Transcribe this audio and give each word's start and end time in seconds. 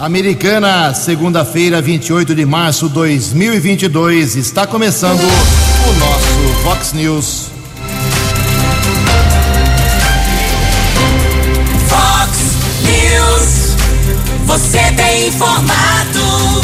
Americana, 0.00 0.94
segunda-feira, 0.94 1.82
28 1.82 2.34
de 2.34 2.46
março 2.46 2.88
de 2.88 2.94
2022, 2.94 4.34
está 4.34 4.66
começando 4.66 5.20
o 5.20 5.92
nosso 5.98 6.62
Fox 6.62 6.94
News. 6.94 7.50
Fox 11.86 12.38
News, 12.82 13.76
você 14.46 14.80
tem 14.96 15.28
informado. 15.28 16.62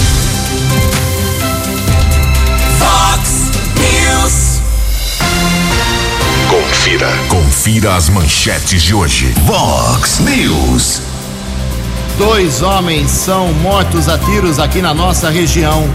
Fox 2.79 3.51
News. 3.77 4.63
Confira. 6.49 7.11
Confira 7.29 7.97
as 7.97 8.09
manchetes 8.09 8.83
de 8.83 8.95
hoje. 8.95 9.35
Vox 9.45 10.21
News. 10.21 11.16
Dois 12.19 12.63
homens 12.63 13.11
são 13.11 13.53
mortos 13.53 14.09
a 14.09 14.17
tiros 14.17 14.59
aqui 14.59 14.81
na 14.81 14.95
nossa 14.95 15.29
região. 15.29 15.87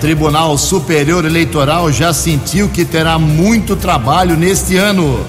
Tribunal 0.00 0.56
Superior 0.56 1.24
Eleitoral 1.24 1.90
já 1.90 2.12
sentiu 2.12 2.68
que 2.68 2.84
terá 2.84 3.18
muito 3.18 3.74
trabalho 3.74 4.36
neste 4.36 4.76
ano. 4.76 5.26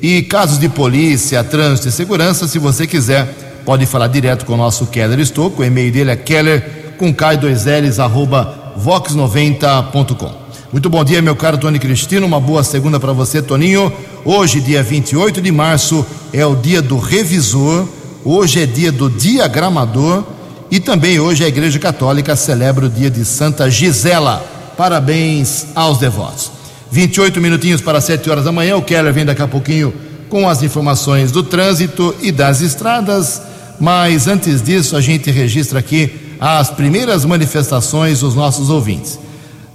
E 0.00 0.22
casos 0.22 0.58
de 0.58 0.68
polícia, 0.68 1.42
trânsito 1.42 1.88
e 1.88 1.92
segurança, 1.92 2.46
se 2.46 2.56
você 2.58 2.86
quiser, 2.86 3.26
pode 3.64 3.84
falar 3.86 4.06
direto 4.06 4.46
com 4.46 4.54
o 4.54 4.56
nosso 4.56 4.86
Keller 4.86 5.18
Estouco. 5.18 5.62
O 5.62 5.64
e-mail 5.64 5.92
dele 5.92 6.12
é 6.12 6.16
keller 6.16 6.94
com 6.96 7.12
k2ls 7.12 7.98
arroba 7.98 8.72
vox90.com. 8.78 10.46
Muito 10.70 10.90
bom 10.90 11.02
dia, 11.02 11.22
meu 11.22 11.34
caro 11.34 11.58
Tony 11.58 11.78
Cristino. 11.78 12.26
Uma 12.26 12.38
boa 12.38 12.62
segunda 12.62 13.00
para 13.00 13.12
você, 13.12 13.40
Toninho. 13.40 13.90
Hoje, 14.24 14.60
dia 14.60 14.82
28 14.82 15.40
de 15.40 15.50
março, 15.50 16.04
é 16.32 16.44
o 16.44 16.54
dia 16.54 16.82
do 16.82 16.98
revisor. 16.98 17.88
Hoje 18.24 18.62
é 18.62 18.66
dia 18.66 18.92
do 18.92 19.08
diagramador. 19.08 20.35
E 20.70 20.80
também 20.80 21.20
hoje 21.20 21.44
a 21.44 21.48
Igreja 21.48 21.78
Católica 21.78 22.34
celebra 22.34 22.86
o 22.86 22.88
dia 22.88 23.10
de 23.10 23.24
Santa 23.24 23.70
Gisela. 23.70 24.44
Parabéns 24.76 25.66
aos 25.74 25.98
devotos. 25.98 26.50
28 26.90 27.40
minutinhos 27.40 27.80
para 27.80 28.00
7 28.00 28.28
horas 28.28 28.44
da 28.44 28.52
manhã. 28.52 28.76
O 28.76 28.82
Keller 28.82 29.12
vem 29.12 29.24
daqui 29.24 29.42
a 29.42 29.48
pouquinho 29.48 29.94
com 30.28 30.48
as 30.48 30.62
informações 30.62 31.30
do 31.30 31.42
trânsito 31.42 32.14
e 32.20 32.32
das 32.32 32.60
estradas. 32.60 33.40
Mas 33.78 34.26
antes 34.26 34.62
disso, 34.62 34.96
a 34.96 35.00
gente 35.00 35.30
registra 35.30 35.78
aqui 35.78 36.36
as 36.40 36.70
primeiras 36.70 37.24
manifestações 37.24 38.20
dos 38.20 38.34
nossos 38.34 38.68
ouvintes. 38.68 39.18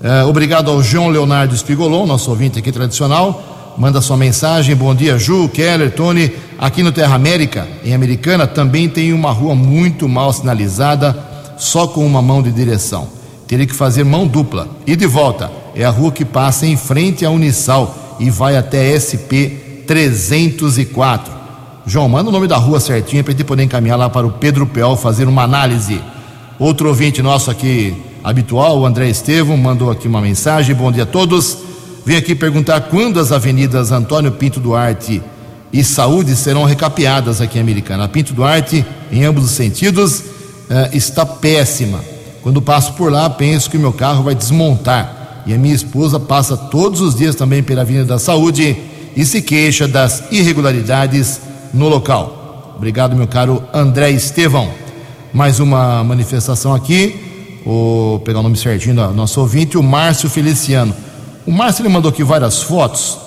Uh, 0.02 0.28
obrigado 0.28 0.70
ao 0.70 0.82
João 0.82 1.10
Leonardo 1.10 1.54
Espigolon, 1.54 2.06
nosso 2.06 2.30
ouvinte 2.30 2.60
aqui 2.60 2.72
tradicional. 2.72 3.61
Manda 3.82 4.00
sua 4.00 4.16
mensagem. 4.16 4.76
Bom 4.76 4.94
dia, 4.94 5.18
Ju, 5.18 5.50
Keller, 5.50 5.92
Tony. 5.92 6.32
Aqui 6.60 6.84
no 6.84 6.92
Terra 6.92 7.16
América, 7.16 7.68
em 7.84 7.96
Americana, 7.96 8.46
também 8.46 8.88
tem 8.88 9.12
uma 9.12 9.32
rua 9.32 9.56
muito 9.56 10.08
mal 10.08 10.32
sinalizada, 10.32 11.18
só 11.58 11.88
com 11.88 12.06
uma 12.06 12.22
mão 12.22 12.44
de 12.44 12.52
direção. 12.52 13.08
Teria 13.48 13.66
que 13.66 13.74
fazer 13.74 14.04
mão 14.04 14.28
dupla. 14.28 14.68
E 14.86 14.96
de 14.96 15.08
volta, 15.08 15.52
é 15.74 15.84
a 15.84 15.90
rua 15.90 16.12
que 16.12 16.24
passa 16.24 16.68
em 16.68 16.78
frente 16.78 17.26
à 17.26 17.32
Unisal 17.32 18.18
e 18.20 18.30
vai 18.30 18.56
até 18.56 18.94
SP 18.94 19.82
304. 19.88 21.34
João, 21.84 22.08
manda 22.08 22.30
o 22.30 22.32
nome 22.32 22.46
da 22.46 22.58
rua 22.58 22.80
certinho 22.80 23.24
para 23.24 23.32
gente 23.32 23.44
poder 23.44 23.64
encaminhar 23.64 23.98
lá 23.98 24.12
para 24.12 24.28
o 24.28 24.34
Pedro 24.34 24.68
Peol 24.68 24.96
fazer 24.96 25.28
uma 25.28 25.42
análise. 25.42 26.00
Outro 26.60 26.88
ouvinte 26.88 27.24
nosso 27.24 27.50
aqui 27.50 27.96
habitual, 28.24 28.78
o 28.78 28.86
André 28.86 29.10
Estevam, 29.10 29.58
mandou 29.58 29.90
aqui 29.90 30.08
uma 30.08 30.22
mensagem. 30.22 30.76
Bom 30.76 30.92
dia 30.92 31.02
a 31.02 31.08
todos. 31.08 31.71
Vim 32.06 32.16
aqui 32.16 32.34
perguntar 32.34 32.82
quando 32.82 33.20
as 33.20 33.32
avenidas 33.32 33.92
Antônio 33.92 34.32
Pinto 34.32 34.60
Duarte 34.60 35.22
e 35.72 35.84
Saúde 35.84 36.36
serão 36.36 36.64
recapeadas 36.64 37.40
aqui 37.40 37.60
em 37.60 37.62
Americana. 37.62 38.06
A 38.06 38.08
Pinto 38.08 38.34
Duarte, 38.34 38.86
em 39.12 39.24
ambos 39.24 39.46
os 39.46 39.52
sentidos, 39.52 40.24
eh, 40.70 40.90
está 40.94 41.26
péssima. 41.26 42.04
Quando 42.42 42.62
passo 42.62 42.94
por 42.94 43.12
lá, 43.12 43.30
penso 43.30 43.70
que 43.70 43.78
meu 43.78 43.94
carro 43.94 44.24
vai 44.24 44.34
desmontar. 44.34 45.44
E 45.46 45.54
a 45.54 45.58
minha 45.58 45.76
esposa 45.76 46.20
passa 46.20 46.58
todos 46.58 47.02
os 47.02 47.16
dias 47.16 47.36
também 47.36 47.62
pela 47.62 47.82
Avenida 47.82 48.06
da 48.06 48.20
Saúde 48.20 48.76
e 49.16 49.24
se 49.24 49.42
queixa 49.42 49.88
das 49.88 50.24
irregularidades 50.32 51.40
no 51.74 51.88
local. 51.88 52.74
Obrigado, 52.76 53.16
meu 53.16 53.28
caro 53.28 53.64
André 53.74 54.10
Estevão. 54.12 54.72
Mais 55.32 55.60
uma 55.60 56.04
manifestação 56.04 56.74
aqui. 56.74 57.62
Vou 57.64 58.20
pegar 58.22 58.40
o 58.40 58.44
nome 58.44 58.58
certinho 58.58 58.96
do 58.96 59.14
nosso 59.14 59.40
ouvinte, 59.40 59.78
o 59.78 59.84
Márcio 59.84 60.30
Feliciano. 60.30 60.94
O 61.52 61.54
Márcio 61.54 61.82
ele 61.82 61.90
mandou 61.90 62.10
aqui 62.10 62.24
várias 62.24 62.62
fotos. 62.64 63.18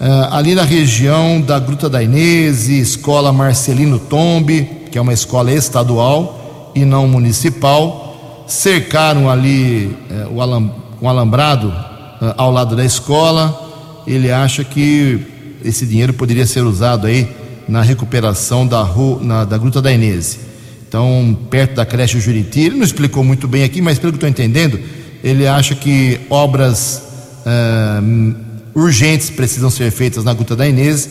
Uh, 0.00 0.32
ali 0.32 0.52
na 0.52 0.64
região 0.64 1.40
da 1.40 1.60
Gruta 1.60 1.88
da 1.88 2.02
Inês, 2.02 2.68
Escola 2.68 3.32
Marcelino 3.32 4.00
Tombe, 4.00 4.68
que 4.90 4.98
é 4.98 5.00
uma 5.00 5.12
escola 5.12 5.52
estadual 5.52 6.72
e 6.74 6.84
não 6.84 7.06
municipal, 7.06 8.42
cercaram 8.48 9.30
ali 9.30 9.96
uh, 10.10 10.34
o 10.34 10.42
alam, 10.42 10.74
um 11.00 11.08
alambrado 11.08 11.68
uh, 11.68 12.34
ao 12.36 12.50
lado 12.50 12.74
da 12.74 12.84
escola. 12.84 14.02
Ele 14.04 14.32
acha 14.32 14.64
que 14.64 15.24
esse 15.64 15.86
dinheiro 15.86 16.12
poderia 16.12 16.48
ser 16.48 16.64
usado 16.64 17.06
aí 17.06 17.28
na 17.68 17.80
recuperação 17.80 18.66
da, 18.66 18.82
rua, 18.82 19.20
na, 19.22 19.44
da 19.44 19.56
Gruta 19.56 19.80
da 19.80 19.92
Inês. 19.92 20.36
Então, 20.88 21.38
perto 21.48 21.76
da 21.76 21.86
creche 21.86 22.18
Juriti, 22.18 22.58
ele 22.58 22.76
não 22.76 22.84
explicou 22.84 23.22
muito 23.22 23.46
bem 23.46 23.62
aqui, 23.62 23.80
mas 23.80 24.00
pelo 24.00 24.12
que 24.12 24.16
estou 24.16 24.28
entendendo, 24.28 24.80
ele 25.22 25.46
acha 25.46 25.76
que 25.76 26.18
obras 26.28 27.06
urgentes 28.74 29.30
precisam 29.30 29.70
ser 29.70 29.90
feitas 29.90 30.24
na 30.24 30.32
Gruta 30.32 30.54
da 30.54 30.68
Inês, 30.68 31.08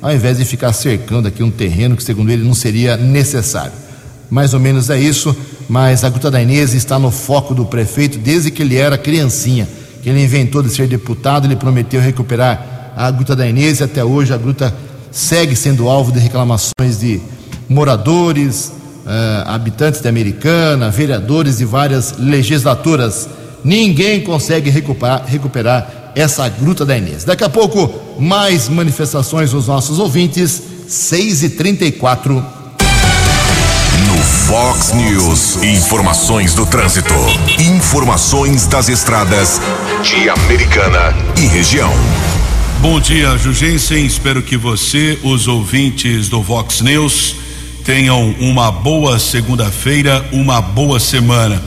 ao 0.00 0.12
invés 0.12 0.38
de 0.38 0.44
ficar 0.44 0.72
cercando 0.72 1.28
aqui 1.28 1.42
um 1.42 1.50
terreno 1.50 1.96
que, 1.96 2.02
segundo 2.02 2.30
ele, 2.30 2.44
não 2.44 2.54
seria 2.54 2.96
necessário. 2.96 3.72
Mais 4.30 4.54
ou 4.54 4.60
menos 4.60 4.90
é 4.90 4.98
isso, 4.98 5.36
mas 5.68 6.04
a 6.04 6.10
Gruta 6.10 6.30
da 6.30 6.42
Inês 6.42 6.74
está 6.74 6.98
no 6.98 7.10
foco 7.10 7.54
do 7.54 7.64
prefeito 7.64 8.18
desde 8.18 8.50
que 8.50 8.62
ele 8.62 8.76
era 8.76 8.96
criancinha, 8.98 9.66
que 10.02 10.08
ele 10.08 10.22
inventou 10.22 10.62
de 10.62 10.70
ser 10.70 10.86
deputado, 10.86 11.46
ele 11.46 11.56
prometeu 11.56 12.00
recuperar 12.00 12.92
a 12.96 13.10
Gruta 13.10 13.34
da 13.34 13.46
Inês 13.46 13.80
e 13.80 13.84
até 13.84 14.04
hoje 14.04 14.32
a 14.32 14.36
gruta 14.36 14.74
segue 15.10 15.56
sendo 15.56 15.88
alvo 15.88 16.12
de 16.12 16.18
reclamações 16.18 16.98
de 16.98 17.20
moradores, 17.68 18.72
uh, 19.06 19.48
habitantes 19.48 20.00
de 20.00 20.08
Americana, 20.08 20.90
vereadores 20.90 21.58
de 21.58 21.64
várias 21.64 22.16
legislaturas. 22.18 23.28
Ninguém 23.64 24.20
consegue 24.20 24.70
recuperar, 24.70 25.24
recuperar 25.26 26.12
essa 26.14 26.48
gruta 26.48 26.84
da 26.84 26.96
Inês. 26.96 27.24
Daqui 27.24 27.44
a 27.44 27.48
pouco, 27.48 27.92
mais 28.18 28.68
manifestações 28.68 29.52
dos 29.52 29.66
nossos 29.68 29.98
ouvintes, 29.98 30.62
6 30.88 31.42
e 31.44 31.50
34 31.50 32.34
No 34.06 34.16
Fox 34.46 34.92
News, 34.94 35.62
informações 35.62 36.54
do 36.54 36.66
trânsito. 36.66 37.14
Informações 37.58 38.66
das 38.66 38.88
estradas 38.88 39.60
de 40.02 40.28
Americana 40.28 41.14
e 41.36 41.46
região. 41.46 41.92
Bom 42.80 43.00
dia, 43.00 43.36
Jugensen. 43.36 44.06
Espero 44.06 44.40
que 44.40 44.56
você, 44.56 45.18
os 45.22 45.48
ouvintes 45.48 46.28
do 46.28 46.40
Vox 46.40 46.80
News, 46.80 47.34
tenham 47.84 48.34
uma 48.38 48.70
boa 48.70 49.18
segunda-feira, 49.18 50.24
uma 50.32 50.60
boa 50.60 51.00
semana. 51.00 51.60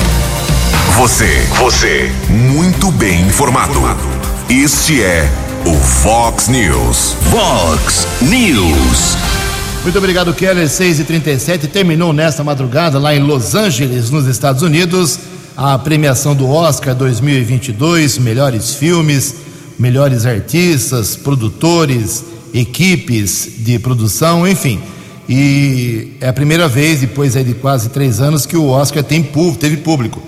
Você, 0.97 1.47
você, 1.59 2.11
muito 2.29 2.91
bem 2.91 3.21
informado. 3.21 3.79
Este 4.49 5.01
é 5.01 5.31
o 5.65 5.75
Fox 5.75 6.47
News. 6.47 7.15
Fox 7.29 8.07
News. 8.21 9.36
Muito 9.87 9.99
obrigado, 9.99 10.33
Keller. 10.33 10.67
6 10.67 10.99
e 10.99 11.03
37 11.05 11.67
Terminou 11.67 12.11
nesta 12.11 12.43
madrugada 12.43 12.99
lá 12.99 13.15
em 13.15 13.19
Los 13.19 13.55
Angeles, 13.55 14.09
nos 14.09 14.27
Estados 14.27 14.61
Unidos, 14.61 15.17
a 15.55 15.79
premiação 15.79 16.35
do 16.35 16.45
Oscar 16.49 16.93
2022, 16.93 18.17
melhores 18.17 18.75
filmes, 18.75 19.33
melhores 19.79 20.25
artistas, 20.25 21.15
produtores, 21.15 22.21
equipes 22.53 23.49
de 23.59 23.79
produção, 23.79 24.45
enfim. 24.45 24.81
E 25.29 26.17
é 26.19 26.27
a 26.27 26.33
primeira 26.33 26.67
vez, 26.67 26.99
depois 26.99 27.35
de 27.35 27.53
quase 27.53 27.87
três 27.87 28.19
anos, 28.19 28.45
que 28.45 28.57
o 28.57 28.67
Oscar 28.67 29.01
tem, 29.05 29.23
teve 29.57 29.77
público. 29.77 30.21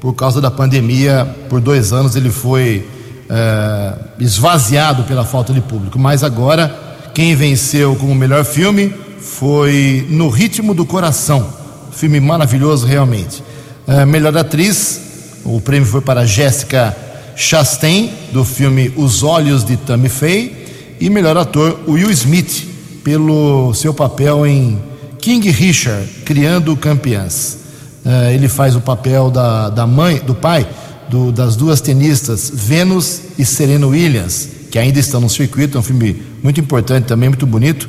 Por 0.00 0.14
causa 0.14 0.40
da 0.40 0.50
pandemia, 0.50 1.28
por 1.50 1.60
dois 1.60 1.92
anos 1.92 2.16
ele 2.16 2.30
foi 2.30 2.88
é, 3.28 3.94
esvaziado 4.18 5.04
pela 5.04 5.26
falta 5.26 5.52
de 5.52 5.60
público. 5.60 5.98
Mas 5.98 6.24
agora, 6.24 6.74
quem 7.12 7.36
venceu 7.36 7.94
como 7.96 8.14
melhor 8.14 8.42
filme 8.42 9.01
foi 9.22 10.06
No 10.10 10.28
Ritmo 10.28 10.74
do 10.74 10.84
Coração. 10.84 11.52
Filme 11.92 12.20
maravilhoso, 12.20 12.86
realmente. 12.86 13.42
É, 13.86 14.04
melhor 14.04 14.36
atriz, 14.36 15.00
o 15.44 15.60
prêmio 15.60 15.88
foi 15.88 16.00
para 16.00 16.26
Jéssica 16.26 16.96
Chastain, 17.36 18.10
do 18.32 18.44
filme 18.44 18.92
Os 18.96 19.22
Olhos 19.22 19.64
de 19.64 19.76
Tammy 19.76 20.08
Faye. 20.08 20.96
E 21.00 21.08
melhor 21.08 21.36
ator, 21.36 21.80
Will 21.88 22.10
Smith, 22.10 22.66
pelo 23.02 23.72
seu 23.74 23.94
papel 23.94 24.46
em 24.46 24.80
King 25.18 25.50
Richard, 25.50 26.06
Criando 26.24 26.76
Campeãs. 26.76 27.58
É, 28.04 28.34
ele 28.34 28.48
faz 28.48 28.74
o 28.74 28.80
papel 28.80 29.30
da, 29.30 29.70
da 29.70 29.86
mãe, 29.86 30.18
do 30.18 30.34
pai 30.34 30.66
do, 31.12 31.30
das 31.30 31.56
duas 31.56 31.80
tenistas 31.80 32.50
Venus 32.52 33.20
e 33.38 33.44
Serena 33.44 33.86
Williams, 33.86 34.48
que 34.70 34.78
ainda 34.78 34.98
estão 34.98 35.20
no 35.20 35.28
circuito. 35.28 35.76
É 35.76 35.80
um 35.80 35.82
filme 35.82 36.22
muito 36.42 36.58
importante 36.58 37.04
também, 37.04 37.28
muito 37.28 37.46
bonito. 37.46 37.88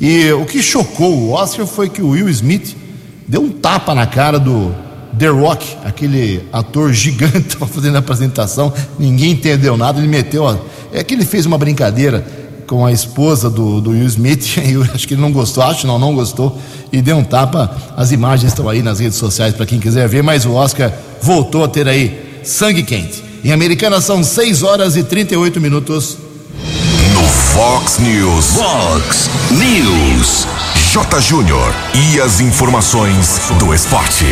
E 0.00 0.32
o 0.32 0.46
que 0.46 0.62
chocou 0.62 1.12
o 1.12 1.32
Oscar 1.32 1.66
foi 1.66 1.88
que 1.88 2.00
o 2.00 2.10
Will 2.10 2.28
Smith 2.30 2.74
deu 3.28 3.42
um 3.42 3.50
tapa 3.50 3.94
na 3.94 4.06
cara 4.06 4.38
do 4.38 4.74
The 5.18 5.28
Rock, 5.28 5.76
aquele 5.84 6.42
ator 6.52 6.92
gigante 6.92 7.56
fazendo 7.68 7.96
a 7.96 7.98
apresentação. 7.98 8.72
Ninguém 8.98 9.32
entendeu 9.32 9.76
nada. 9.76 9.98
Ele 9.98 10.08
meteu. 10.08 10.58
É 10.92 11.04
que 11.04 11.14
ele 11.14 11.24
fez 11.24 11.44
uma 11.44 11.58
brincadeira 11.58 12.24
com 12.66 12.86
a 12.86 12.92
esposa 12.92 13.50
do, 13.50 13.80
do 13.80 13.90
Will 13.90 14.06
Smith, 14.06 14.56
e 14.58 14.72
eu 14.74 14.82
acho 14.82 15.06
que 15.06 15.14
ele 15.14 15.20
não 15.20 15.32
gostou, 15.32 15.64
acho 15.64 15.86
não, 15.86 15.98
não 15.98 16.14
gostou, 16.14 16.56
e 16.92 17.02
deu 17.02 17.16
um 17.16 17.24
tapa. 17.24 17.76
As 17.96 18.12
imagens 18.12 18.52
estão 18.52 18.68
aí 18.68 18.80
nas 18.80 19.00
redes 19.00 19.18
sociais 19.18 19.54
para 19.54 19.66
quem 19.66 19.80
quiser 19.80 20.08
ver, 20.08 20.22
mas 20.22 20.46
o 20.46 20.52
Oscar 20.52 20.92
voltou 21.20 21.64
a 21.64 21.68
ter 21.68 21.86
aí 21.88 22.40
sangue 22.44 22.84
quente. 22.84 23.22
Em 23.44 23.52
Americana 23.52 24.00
são 24.00 24.22
6 24.22 24.62
horas 24.62 24.96
e 24.96 25.02
38 25.02 25.60
minutos. 25.60 26.16
Fox 27.54 27.98
News. 27.98 28.56
Fox 28.56 29.28
News. 29.50 30.46
J. 30.92 31.20
Júnior. 31.20 31.74
E 31.94 32.20
as 32.20 32.40
informações 32.40 33.50
do 33.58 33.74
esporte. 33.74 34.24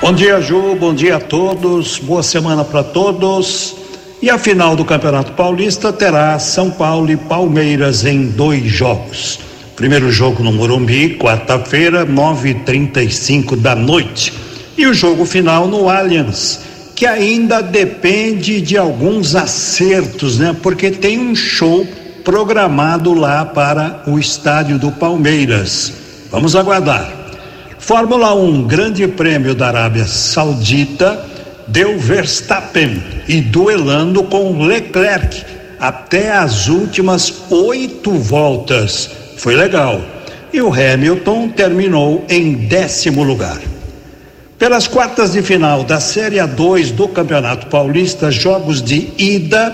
Bom 0.00 0.12
dia, 0.12 0.40
Ju. 0.40 0.76
Bom 0.76 0.94
dia 0.94 1.16
a 1.16 1.20
todos. 1.20 1.98
Boa 1.98 2.22
semana 2.22 2.64
para 2.64 2.84
todos. 2.84 3.74
E 4.22 4.30
a 4.30 4.38
final 4.38 4.76
do 4.76 4.84
Campeonato 4.84 5.32
Paulista 5.32 5.92
terá 5.92 6.38
São 6.38 6.70
Paulo 6.70 7.10
e 7.10 7.16
Palmeiras 7.16 8.04
em 8.04 8.28
dois 8.28 8.62
jogos. 8.70 9.40
Primeiro 9.74 10.10
jogo 10.12 10.44
no 10.44 10.52
Morumbi, 10.52 11.16
quarta-feira, 11.18 12.06
9h35 12.06 13.56
da 13.56 13.74
noite. 13.74 14.32
E 14.76 14.86
o 14.86 14.94
jogo 14.94 15.24
final 15.24 15.66
no 15.66 15.88
Allianz, 15.88 16.60
que 16.98 17.06
ainda 17.06 17.62
depende 17.62 18.60
de 18.60 18.76
alguns 18.76 19.36
acertos, 19.36 20.36
né? 20.36 20.56
Porque 20.60 20.90
tem 20.90 21.16
um 21.16 21.32
show 21.32 21.86
programado 22.24 23.14
lá 23.14 23.44
para 23.44 24.02
o 24.04 24.18
estádio 24.18 24.80
do 24.80 24.90
Palmeiras. 24.90 25.92
Vamos 26.28 26.56
aguardar. 26.56 27.08
Fórmula 27.78 28.34
1, 28.34 28.66
Grande 28.66 29.06
Prêmio 29.06 29.54
da 29.54 29.68
Arábia 29.68 30.08
Saudita, 30.08 31.24
deu 31.68 32.00
Verstappen 32.00 33.00
e 33.28 33.40
duelando 33.42 34.24
com 34.24 34.60
Leclerc 34.60 35.44
até 35.78 36.32
as 36.32 36.66
últimas 36.66 37.32
oito 37.48 38.10
voltas. 38.10 39.08
Foi 39.36 39.54
legal. 39.54 40.00
E 40.52 40.60
o 40.60 40.72
Hamilton 40.72 41.50
terminou 41.50 42.24
em 42.28 42.54
décimo 42.54 43.22
lugar. 43.22 43.77
Pelas 44.58 44.88
quartas 44.88 45.34
de 45.34 45.40
final 45.40 45.84
da 45.84 46.00
Série 46.00 46.38
A2 46.38 46.90
do 46.90 47.06
Campeonato 47.06 47.68
Paulista, 47.68 48.28
jogos 48.28 48.82
de 48.82 49.08
ida, 49.16 49.72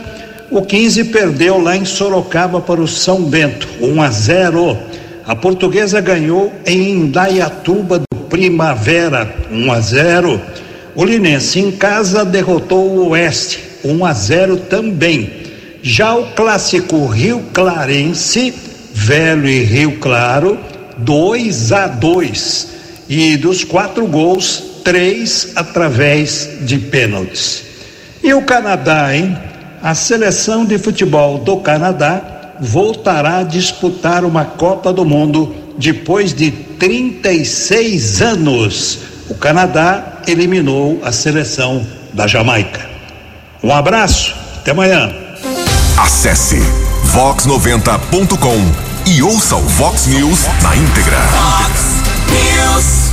o 0.51 0.61
15 0.61 1.05
perdeu 1.05 1.59
lá 1.59 1.75
em 1.75 1.87
Sorocaba 1.87 2.61
para 2.61 2.83
o 2.83 2.87
São 2.87 3.23
Bento, 3.23 3.67
1 3.81 4.03
a 4.03 4.11
0. 4.11 4.79
A 5.27 5.35
portuguesa 5.35 6.03
ganhou 6.03 6.53
em 6.67 6.91
Indaiatuba 6.91 8.01
do 8.01 8.19
Primavera, 8.29 9.35
1 9.51 9.73
a 9.73 9.81
0. 9.81 10.41
O 10.95 11.03
Linense 11.03 11.61
em 11.61 11.71
casa 11.71 12.23
derrotou 12.23 12.87
o 12.87 13.09
Oeste, 13.09 13.61
1 13.83 14.05
a 14.05 14.13
0 14.13 14.57
também. 14.59 15.33
Já 15.83 16.15
o 16.15 16.27
clássico 16.33 17.07
Rio 17.07 17.43
Clarense, 17.55 18.53
Velho 18.93 19.49
e 19.49 19.65
Rio 19.65 19.99
Claro, 19.99 20.59
2 20.99 21.73
a 21.73 21.87
2. 21.87 22.75
E 23.09 23.37
dos 23.37 23.65
quatro 23.65 24.07
gols, 24.07 24.74
três 24.85 25.53
através 25.57 26.51
de 26.61 26.79
pênaltis. 26.79 27.65
E 28.23 28.33
o 28.35 28.43
Canadá, 28.43 29.17
hein? 29.17 29.37
A 29.83 29.95
seleção 29.95 30.65
de 30.65 30.79
futebol 30.79 31.39
do 31.39 31.57
Canadá 31.59 32.55
voltará 32.61 33.39
a 33.39 33.43
disputar 33.43 34.25
uma 34.25 34.45
Copa 34.45 34.93
do 34.93 35.05
Mundo 35.05 35.55
depois 35.77 36.33
de 36.33 36.51
36 36.51 38.23
anos. 38.23 38.99
O 39.29 39.35
Canadá 39.35 40.23
eliminou 40.27 41.01
a 41.05 41.13
seleção 41.13 41.87
da 42.13 42.27
Jamaica. 42.27 42.81
Um 43.63 43.73
abraço, 43.73 44.35
até 44.57 44.71
amanhã. 44.71 45.13
Acesse 45.99 46.61
vox90.com 47.15 49.11
e 49.11 49.23
ouça 49.23 49.57
o 49.57 49.63
Vox 49.63 50.07
News 50.07 50.47
na 50.63 50.77
íntegra. 50.77 51.19
News. 52.29 53.04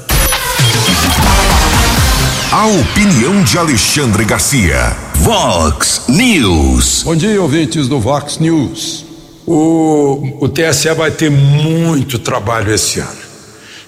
A 2.52 2.66
opinião 2.66 3.44
de 3.44 3.58
Alexandre 3.58 4.24
Garcia. 4.26 4.98
Vox 5.16 6.04
News. 6.08 7.04
Bom 7.04 7.16
dia, 7.16 7.42
ouvintes 7.42 7.88
do 7.88 8.00
Vox 8.00 8.38
News. 8.40 9.09
O, 9.52 10.36
o 10.42 10.48
TSE 10.48 10.94
vai 10.94 11.10
ter 11.10 11.32
muito 11.32 12.20
trabalho 12.20 12.72
esse 12.72 13.00
ano. 13.00 13.18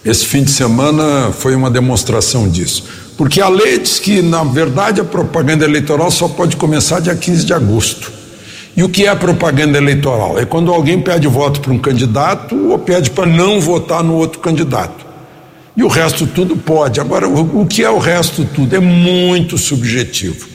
Esse 0.03 0.25
fim 0.25 0.44
de 0.44 0.50
semana 0.50 1.32
foi 1.32 1.53
uma 1.53 1.70
demonstração 1.70 2.50
disso. 2.50 2.84
Porque 3.15 3.39
a 3.39 3.48
lei 3.48 3.77
diz 3.77 4.00
que, 4.00 4.24
na 4.24 4.44
verdade, 4.44 5.00
a 5.00 5.03
propaganda 5.03 5.63
eleitoral 5.63 6.10
só 6.10 6.27
pode 6.27 6.58
começar 6.58 7.00
dia 7.00 7.15
15 7.15 7.46
de 7.46 7.53
agosto. 7.53 8.12
E 8.75 8.82
o 8.82 8.89
que 8.89 9.06
é 9.06 9.13
propaganda 9.13 9.77
eleitoral? 9.77 10.39
É 10.39 10.46
quando 10.46 10.74
alguém 10.74 11.00
pede 11.00 11.27
voto 11.27 11.62
para 11.62 11.72
um 11.72 11.77
candidato 11.77 12.56
ou 12.72 12.80
pede 12.80 13.12
para 13.12 13.27
não 13.27 13.62
votar 13.62 14.03
no 14.03 14.15
outro 14.15 14.39
candidato. 14.39 15.06
E 15.77 15.84
o 15.84 15.88
resto 15.88 16.25
tudo 16.25 16.58
pode. 16.58 17.00
Agora, 17.00 17.30
o, 17.30 17.62
o 17.62 17.68
que 17.68 17.84
é 17.84 17.89
o 17.91 18.00
resto 18.00 18.46
tudo? 18.46 18.75
É 18.75 18.80
muito 18.80 19.60
subjetivo. 19.60 20.48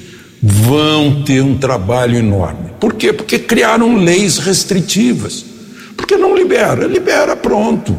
Vão 0.43 1.23
ter 1.23 1.43
um 1.43 1.57
trabalho 1.57 2.17
enorme. 2.19 2.71
Por 2.79 2.95
quê? 2.95 3.13
Porque 3.13 3.39
criaram 3.39 3.97
leis 3.97 4.39
restritivas. 4.39 5.45
Porque 5.97 6.17
não 6.17 6.37
libera, 6.37 6.87
libera 6.87 7.35
pronto. 7.35 7.97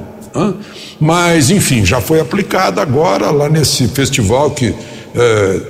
Mas, 1.00 1.50
enfim, 1.50 1.84
já 1.84 2.00
foi 2.00 2.20
aplicada 2.20 2.82
agora 2.82 3.32
lá 3.32 3.50
nesse 3.50 3.88
festival 3.88 4.52
que 4.52 4.74
eh, 5.16 5.62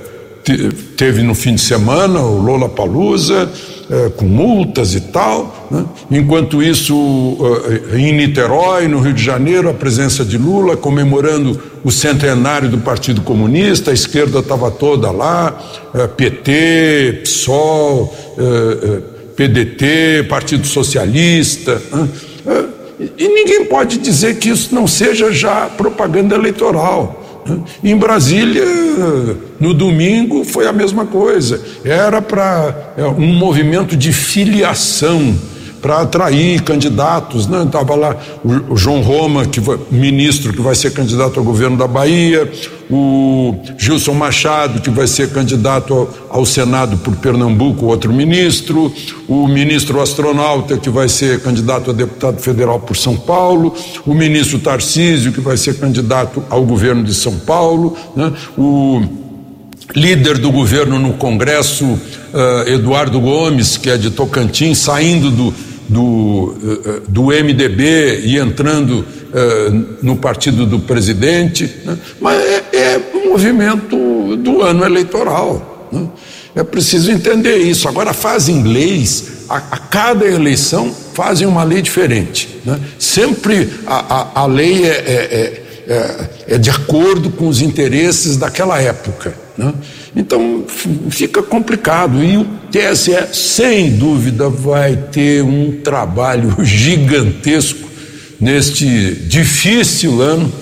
te, 0.44 0.68
teve 0.96 1.22
no 1.22 1.34
fim 1.34 1.54
de 1.54 1.60
semana, 1.60 2.20
o 2.20 2.40
Lola 2.40 2.68
Palusa 2.68 3.50
eh, 3.90 4.10
com 4.14 4.26
multas 4.26 4.94
e 4.94 5.00
tal. 5.00 5.68
Né? 5.70 5.82
Enquanto 6.10 6.62
isso, 6.62 6.94
eh, 7.92 7.98
em 7.98 8.12
Niterói, 8.12 8.86
no 8.86 9.00
Rio 9.00 9.14
de 9.14 9.24
Janeiro, 9.24 9.70
a 9.70 9.72
presença 9.72 10.26
de 10.26 10.36
Lula 10.36 10.76
comemorando 10.76 11.58
o 11.82 11.90
centenário 11.90 12.68
do 12.68 12.76
Partido 12.76 13.22
Comunista, 13.22 13.90
a 13.90 13.94
esquerda 13.94 14.40
estava 14.40 14.70
toda 14.70 15.10
lá, 15.10 15.58
eh, 15.94 16.06
PT, 16.06 17.20
PSOL, 17.22 18.14
PDT, 19.34 20.26
Partido 20.28 20.66
Socialista. 20.66 21.80
Né? 21.90 22.08
E 23.16 23.26
ninguém 23.26 23.64
pode 23.64 23.96
dizer 23.96 24.36
que 24.36 24.50
isso 24.50 24.74
não 24.74 24.86
seja 24.86 25.32
já 25.32 25.66
propaganda 25.66 26.34
eleitoral. 26.34 27.27
Em 27.82 27.96
Brasília, 27.96 28.64
no 29.58 29.72
domingo, 29.74 30.44
foi 30.44 30.66
a 30.66 30.72
mesma 30.72 31.06
coisa. 31.06 31.60
Era 31.84 32.20
para 32.20 32.94
é, 32.96 33.04
um 33.04 33.32
movimento 33.34 33.96
de 33.96 34.12
filiação 34.12 35.34
para 35.80 36.02
atrair 36.02 36.62
candidatos, 36.62 37.46
né? 37.46 37.62
Estava 37.64 37.94
lá 37.94 38.16
o, 38.44 38.74
o, 38.74 38.76
João 38.76 39.00
Roma, 39.00 39.46
que 39.46 39.60
vai, 39.60 39.78
ministro 39.90 40.52
que 40.52 40.60
vai 40.60 40.74
ser 40.74 40.92
candidato 40.92 41.38
ao 41.38 41.44
governo 41.44 41.76
da 41.76 41.86
Bahia, 41.86 42.50
o 42.90 43.54
Gilson 43.76 44.14
Machado, 44.14 44.80
que 44.80 44.90
vai 44.90 45.06
ser 45.06 45.30
candidato 45.30 45.92
ao, 45.92 46.38
ao 46.38 46.46
Senado 46.46 46.96
por 46.98 47.14
Pernambuco, 47.16 47.86
outro 47.86 48.12
ministro, 48.12 48.92
o 49.28 49.46
ministro 49.46 50.00
astronauta, 50.00 50.76
que 50.76 50.90
vai 50.90 51.08
ser 51.08 51.40
candidato 51.40 51.90
a 51.90 51.94
deputado 51.94 52.40
federal 52.40 52.80
por 52.80 52.96
São 52.96 53.16
Paulo, 53.16 53.74
o 54.06 54.14
ministro 54.14 54.58
Tarcísio, 54.58 55.32
que 55.32 55.40
vai 55.40 55.56
ser 55.56 55.78
candidato 55.78 56.42
ao 56.50 56.64
governo 56.64 57.04
de 57.04 57.14
São 57.14 57.38
Paulo, 57.38 57.96
né? 58.16 58.32
o 58.56 59.02
líder 59.94 60.38
do 60.38 60.50
governo 60.50 60.98
no 60.98 61.14
Congresso, 61.14 61.84
uh, 61.84 62.68
Eduardo 62.68 63.20
Gomes, 63.20 63.76
que 63.76 63.90
é 63.90 63.96
de 63.96 64.10
Tocantins, 64.10 64.78
saindo 64.78 65.30
do, 65.30 65.54
do, 65.88 66.54
eh, 66.62 67.00
do 67.08 67.26
MDB 67.26 68.20
e 68.24 68.36
entrando 68.36 69.00
uh, 69.00 69.96
no 70.02 70.16
partido 70.16 70.66
do 70.66 70.80
presidente, 70.80 71.70
né? 71.84 71.96
mas 72.20 72.38
é, 72.40 72.64
é 72.72 73.02
um 73.14 73.30
movimento 73.30 74.36
do 74.36 74.62
ano 74.62 74.84
eleitoral. 74.84 75.88
Né? 75.90 76.06
É 76.54 76.62
preciso 76.62 77.10
entender 77.10 77.56
isso. 77.56 77.88
Agora 77.88 78.12
fazem 78.12 78.62
leis, 78.62 79.46
a, 79.48 79.56
a 79.56 79.78
cada 79.78 80.26
eleição 80.26 80.94
fazem 81.14 81.46
uma 81.46 81.64
lei 81.64 81.80
diferente. 81.80 82.60
Né? 82.64 82.78
Sempre 82.98 83.70
a, 83.86 84.14
a, 84.14 84.42
a 84.42 84.46
lei 84.46 84.84
é, 84.84 84.88
é, 84.88 85.62
é, 85.88 86.54
é, 86.54 86.58
de 86.58 86.70
acordo 86.70 87.30
com 87.30 87.48
os 87.48 87.62
interesses 87.62 88.36
daquela 88.36 88.80
época. 88.80 89.34
Né? 89.56 89.72
Então 90.16 90.64
fica 91.10 91.42
complicado 91.42 92.22
e 92.22 92.36
o 92.36 92.46
TSE, 92.70 93.16
sem 93.32 93.90
dúvida, 93.90 94.48
vai 94.48 94.96
ter 94.96 95.42
um 95.42 95.80
trabalho 95.82 96.56
gigantesco 96.64 97.88
neste 98.40 99.14
difícil 99.26 100.20
ano 100.22 100.52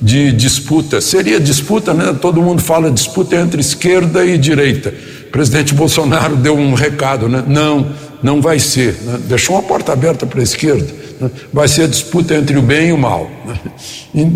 de 0.00 0.32
disputa. 0.32 1.00
Seria 1.00 1.40
disputa, 1.40 1.94
né? 1.94 2.16
Todo 2.20 2.42
mundo 2.42 2.62
fala 2.62 2.90
disputa 2.90 3.36
entre 3.36 3.60
esquerda 3.60 4.24
e 4.24 4.36
direita. 4.36 4.92
O 5.26 5.30
presidente 5.30 5.74
Bolsonaro 5.74 6.36
deu 6.36 6.56
um 6.56 6.74
recado, 6.74 7.28
né? 7.28 7.42
Não, 7.46 7.86
não 8.22 8.40
vai 8.40 8.58
ser. 8.58 8.94
Né? 9.02 9.20
Deixou 9.26 9.56
uma 9.56 9.62
porta 9.62 9.92
aberta 9.92 10.26
para 10.26 10.40
a 10.40 10.42
esquerda. 10.42 10.86
Né? 11.20 11.30
Vai 11.52 11.68
ser 11.68 11.88
disputa 11.88 12.34
entre 12.34 12.56
o 12.56 12.62
bem 12.62 12.90
e 12.90 12.92
o 12.92 12.98
mal. 12.98 13.30
Né? 13.46 13.58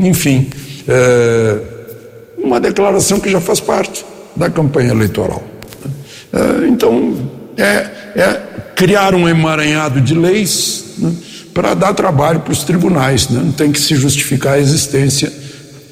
Enfim, 0.09 0.49
é 0.89 1.59
uma 2.39 2.59
declaração 2.59 3.21
que 3.21 3.31
já 3.31 3.41
faz 3.41 3.61
parte 3.61 4.05
da 4.39 4.49
campanha 4.49 4.93
eleitoral. 4.93 5.43
É, 6.33 6.69
então, 6.69 7.29
é, 7.57 7.87
é, 8.15 8.41
criar 8.77 9.15
um 9.15 9.29
emaranhado 9.29 10.01
de 10.01 10.15
leis 10.15 10.85
né, 10.99 11.13
para 11.53 11.75
dar 11.75 11.93
trabalho 11.93 12.41
para 12.41 12.53
os 12.53 12.63
tribunais. 12.63 13.29
Né? 13.29 13.41
Não 13.43 13.53
tem 13.53 13.73
que 13.73 13.81
se 13.81 13.97
justificar 13.97 14.55
a 14.55 14.61
existência 14.61 15.33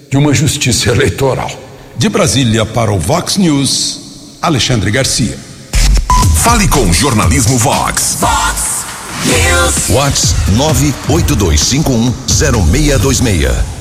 de 0.09 0.17
uma 0.17 0.33
justiça 0.33 0.91
eleitoral. 0.95 1.51
De 1.97 2.09
Brasília 2.09 2.65
para 2.65 2.93
o 2.93 2.99
Vox 2.99 3.37
News, 3.37 4.39
Alexandre 4.41 4.91
Garcia. 4.91 5.37
Fale 6.37 6.69
com 6.69 6.89
o 6.89 6.93
Jornalismo 6.93 7.59
Vox. 7.59 8.19
Vox 8.21 8.85
News. 9.25 9.89
Vox 9.89 10.35
982510626. 11.09 13.76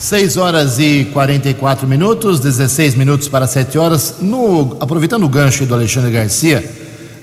6 0.00 0.38
horas 0.38 0.78
e 0.78 1.04
44 1.12 1.86
minutos, 1.86 2.40
16 2.40 2.94
minutos 2.94 3.28
para 3.28 3.46
7 3.46 3.76
horas. 3.76 4.14
No, 4.18 4.78
aproveitando 4.80 5.24
o 5.24 5.28
gancho 5.28 5.66
do 5.66 5.74
Alexandre 5.74 6.10
Garcia, 6.10 6.64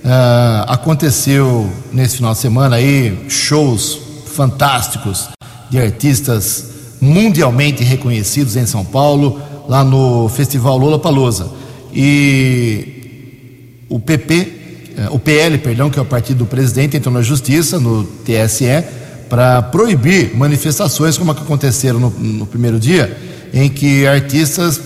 uh, 0.06 0.72
aconteceu 0.72 1.68
nesse 1.92 2.18
final 2.18 2.34
de 2.34 2.38
semana 2.38 2.76
aí 2.76 3.26
shows 3.30 4.00
fantásticos 4.28 5.28
de 5.72 5.80
artistas 5.80 6.66
mundialmente 7.02 7.84
reconhecidos 7.84 8.56
em 8.56 8.68
São 8.68 8.86
Paulo, 8.86 9.42
lá 9.68 9.84
no 9.84 10.30
Festival 10.30 10.78
Lola 10.78 11.00
Palusa. 11.00 11.50
E 11.92 13.86
o 13.90 14.00
PP, 14.00 14.36
uh, 14.36 15.02
eh, 15.02 15.08
o 15.10 15.18
PL, 15.18 15.58
perdão, 15.58 15.90
que 15.90 15.98
é 15.98 16.02
o 16.02 16.06
partido 16.06 16.38
do 16.38 16.46
presidente, 16.46 16.96
entrou 16.96 17.12
na 17.12 17.24
justiça, 17.24 17.80
no 17.80 18.04
TSE 18.04 19.07
para 19.30 19.62
proibir 19.62 20.36
manifestações 20.36 21.18
como 21.18 21.32
a 21.32 21.36
que 21.36 21.42
aconteceram 21.42 22.00
no, 22.00 22.10
no, 22.10 22.46
primeiro 22.46 22.80
dia, 22.80 23.18
em 23.54 23.70
que 23.70 24.06
artistas 24.08 24.82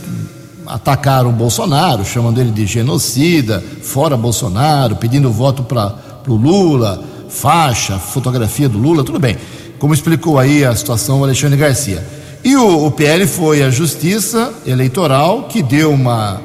atacaram 0.65 1.29
o 1.29 1.33
Bolsonaro, 1.33 2.05
chamando 2.05 2.39
ele 2.39 2.51
de 2.51 2.65
genocida, 2.65 3.63
fora 3.81 4.15
Bolsonaro, 4.15 4.95
pedindo 4.95 5.31
voto 5.31 5.63
para 5.63 5.95
o 6.27 6.35
Lula, 6.35 7.03
faixa, 7.29 7.97
fotografia 7.97 8.69
do 8.69 8.77
Lula, 8.77 9.03
tudo 9.03 9.19
bem. 9.19 9.37
como 9.79 9.93
explicou 9.93 10.37
aí 10.37 10.63
a 10.63 10.75
situação 10.75 11.21
o 11.21 11.23
Alexandre 11.23 11.57
Garcia. 11.57 12.05
E 12.43 12.55
o, 12.55 12.85
o 12.85 12.91
PL 12.91 13.27
foi 13.27 13.63
a 13.63 13.69
Justiça 13.69 14.53
Eleitoral 14.65 15.43
que 15.43 15.61
deu 15.61 15.91
uma, 15.91 16.41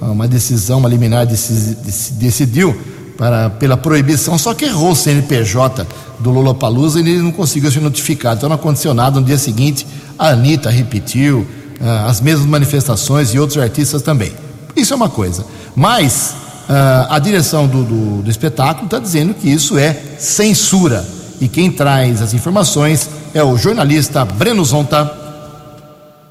uma 0.00 0.26
decisão, 0.26 0.78
uma 0.78 0.88
liminar 0.88 1.26
decidiu 1.26 2.76
para, 3.16 3.50
pela 3.50 3.76
proibição, 3.76 4.38
só 4.38 4.54
que 4.54 4.64
errou 4.64 4.92
o 4.92 4.96
CNPJ 4.96 5.86
do 6.18 6.30
Lula 6.30 6.54
Palusa 6.54 6.98
e 6.98 7.02
ele 7.02 7.22
não 7.22 7.32
conseguiu 7.32 7.70
ser 7.70 7.80
notificado. 7.80 8.36
Então 8.36 8.48
não 8.48 8.56
aconteceu 8.56 8.94
nada. 8.94 9.20
No 9.20 9.26
dia 9.26 9.38
seguinte, 9.38 9.86
a 10.18 10.28
Anitta 10.28 10.70
repetiu 10.70 11.40
uh, 11.40 12.08
as 12.08 12.20
mesmas 12.20 12.46
manifestações 12.46 13.34
e 13.34 13.38
outros 13.38 13.58
artistas 13.58 14.02
também. 14.02 14.32
Isso 14.74 14.92
é 14.92 14.96
uma 14.96 15.08
coisa. 15.08 15.44
Mas 15.74 16.34
uh, 16.68 17.06
a 17.10 17.18
direção 17.18 17.66
do, 17.66 17.84
do, 17.84 18.22
do 18.22 18.30
espetáculo 18.30 18.86
está 18.86 18.98
dizendo 18.98 19.34
que 19.34 19.48
isso 19.48 19.78
é 19.78 19.96
censura. 20.18 21.06
E 21.40 21.48
quem 21.48 21.70
traz 21.70 22.22
as 22.22 22.32
informações 22.32 23.08
é 23.34 23.42
o 23.42 23.56
jornalista 23.56 24.24
Breno 24.24 24.64
Zonta. 24.64 25.25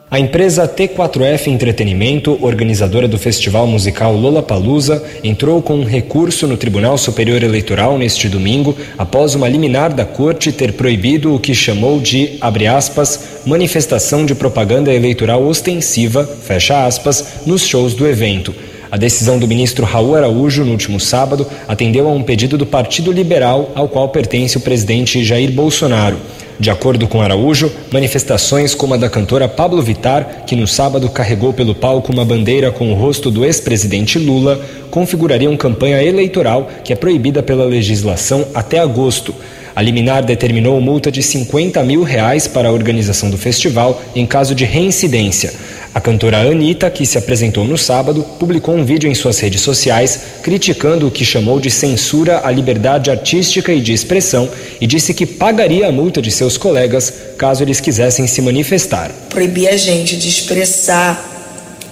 A 0.10 0.20
empresa 0.20 0.68
T4F 0.68 1.48
Entretenimento, 1.48 2.38
organizadora 2.40 3.08
do 3.08 3.18
festival 3.18 3.66
musical 3.66 4.16
Lollapalooza, 4.16 5.04
entrou 5.24 5.64
com 5.64 5.78
um 5.78 5.84
recurso 5.84 6.46
no 6.46 6.56
Tribunal 6.56 6.96
Superior 6.96 7.42
Eleitoral 7.42 7.98
neste 7.98 8.30
domingo, 8.30 8.78
após 9.00 9.34
uma 9.34 9.50
liminar 9.50 9.92
da 9.92 10.06
corte 10.06 10.52
ter 10.52 10.74
proibido 10.74 11.34
o 11.34 11.40
que 11.40 11.56
chamou 11.56 12.00
de, 12.00 12.38
abre 12.40 12.68
aspas, 12.68 13.42
manifestação 13.48 14.28
de 14.28 14.36
propaganda 14.36 14.94
eleitoral 14.94 15.44
ostensiva, 15.44 16.24
fecha 16.24 16.86
aspas, 16.86 17.42
nos 17.48 17.66
shows 17.66 17.96
do 17.96 18.08
evento. 18.08 18.54
A 18.96 18.98
decisão 18.98 19.38
do 19.38 19.46
ministro 19.46 19.84
Raul 19.84 20.16
Araújo, 20.16 20.64
no 20.64 20.72
último 20.72 21.02
sábado, 21.02 21.46
atendeu 21.68 22.08
a 22.08 22.14
um 22.14 22.24
pedido 22.24 22.58
do 22.58 22.66
Partido 22.66 23.12
Liberal, 23.12 23.70
ao 23.75 23.90
qual 23.90 24.08
pertence 24.08 24.56
o 24.56 24.62
presidente 24.62 25.22
Jair 25.22 25.52
Bolsonaro. 25.52 26.16
De 26.58 26.70
acordo 26.70 27.06
com 27.06 27.22
Araújo, 27.22 27.70
manifestações 27.92 28.74
como 28.74 28.94
a 28.94 28.98
da 28.98 29.10
cantora 29.10 29.50
Pablo 29.50 29.82
Vitar, 29.82 30.46
que 30.48 30.56
no 30.56 30.66
sábado 30.66 31.10
carregou 31.10 31.52
pelo 31.52 31.75
palco 31.75 32.14
uma 32.14 32.24
bandeira 32.24 32.72
com 32.72 32.90
o 32.90 32.96
rosto 32.96 33.30
do 33.30 33.44
ex-presidente 33.44 34.18
Lula, 34.18 34.62
configurariam 34.90 35.58
campanha 35.58 36.02
eleitoral 36.02 36.70
que 36.82 36.94
é 36.94 36.96
proibida 36.96 37.44
pela 37.44 37.66
legislação 37.66 38.48
até 38.54 38.80
agosto. 38.80 39.36
A 39.75 39.82
liminar 39.82 40.24
determinou 40.24 40.80
multa 40.80 41.12
de 41.12 41.22
50 41.22 41.84
mil 41.84 42.02
reais 42.02 42.48
para 42.48 42.70
a 42.70 42.72
organização 42.72 43.30
do 43.30 43.38
festival 43.38 44.02
em 44.16 44.25
caso 44.25 44.56
de 44.56 44.64
reincidência. 44.64 45.54
A 45.96 46.02
cantora 46.02 46.42
Anitta, 46.42 46.90
que 46.90 47.06
se 47.06 47.18
apresentou 47.18 47.64
no 47.64 47.78
sábado, 47.78 48.22
publicou 48.38 48.75
um 48.75 48.84
vídeo 48.84 49.10
em 49.10 49.16
suas 49.16 49.40
redes 49.40 49.62
sociais 49.62 50.20
criticando 50.44 51.08
o 51.08 51.12
que 51.12 51.24
chamou 51.24 51.58
de 51.58 51.72
censura 51.72 52.42
à 52.44 52.52
liberdade 52.52 53.10
artística 53.10 53.72
e 53.72 53.80
de 53.80 53.94
expressão 53.94 54.50
e 54.82 54.86
disse 54.86 55.14
que 55.14 55.25
pagaria 55.25 55.88
a 55.88 55.94
multa 55.94 56.22
de 56.22 56.30
seus 56.32 56.58
colegas 56.58 57.14
caso 57.38 57.64
eles 57.64 57.80
quisessem 57.80 58.28
se 58.28 58.42
manifestar. 58.42 59.10
Proibir 59.30 59.70
a 59.70 59.78
gente 59.78 60.18
de 60.18 60.28
expressar 60.28 61.18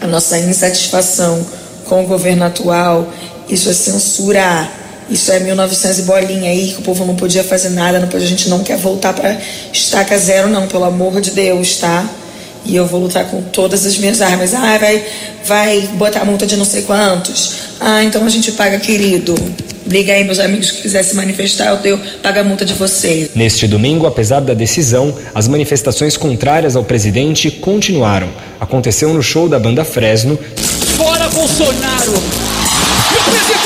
a 0.02 0.06
nossa 0.06 0.38
insatisfação 0.38 1.48
com 1.86 2.04
o 2.04 2.06
governo 2.06 2.44
atual, 2.44 3.08
isso 3.50 3.70
é 3.70 3.74
censurar 3.74 4.84
isso 5.10 5.32
é 5.32 5.40
1900 5.40 6.00
e 6.00 6.02
bolinha 6.04 6.50
aí, 6.50 6.72
que 6.74 6.80
o 6.80 6.82
povo 6.82 7.06
não 7.06 7.16
podia 7.16 7.44
fazer 7.44 7.70
nada, 7.70 8.00
não 8.00 8.08
podia, 8.08 8.26
a 8.26 8.30
gente 8.30 8.50
não 8.50 8.64
quer 8.64 8.78
voltar 8.78 9.14
para 9.14 9.38
estaca 9.72 10.18
zero, 10.18 10.50
não, 10.50 10.66
pelo 10.68 10.86
amor 10.86 11.20
de 11.22 11.32
Deus, 11.32 11.76
tá? 11.76 12.10
E 12.66 12.76
eu 12.76 12.86
vou 12.88 13.02
lutar 13.02 13.26
com 13.26 13.42
todas 13.42 13.86
as 13.86 13.98
minhas 13.98 14.22
armas. 14.22 14.54
Ah, 14.54 14.78
vai, 14.78 15.04
vai 15.46 15.82
botar 15.94 16.24
multa 16.26 16.46
de 16.46 16.56
não 16.56 16.66
sei 16.66 16.84
quantos. 16.84 17.56
Ah, 17.80 18.04
então 18.04 18.26
a 18.26 18.30
gente 18.30 18.52
paga, 18.54 18.80
querido. 18.80 19.36
Liga 19.86 20.14
aí, 20.14 20.24
meus 20.24 20.40
amigos 20.40 20.72
que 20.72 20.84
quiser 20.84 21.04
se 21.04 21.14
manifestar, 21.14 21.78
eu 21.84 22.00
pago 22.22 22.40
a 22.40 22.44
multa 22.44 22.64
de 22.64 22.74
vocês. 22.74 23.32
Neste 23.36 23.68
domingo, 23.68 24.08
apesar 24.08 24.40
da 24.40 24.54
decisão, 24.54 25.14
as 25.36 25.48
manifestações 25.48 26.16
contrárias 26.16 26.78
ao 26.78 26.86
presidente 26.86 27.52
continuaram. 27.52 28.30
Aconteceu 28.62 29.14
no 29.14 29.22
show 29.22 29.50
da 29.50 29.60
banda 29.60 29.84
Fresno. 29.84 30.40
Fora 30.96 31.28
Bolsonaro! 31.28 32.12
Meu 33.12 33.24
presidente! 33.24 33.64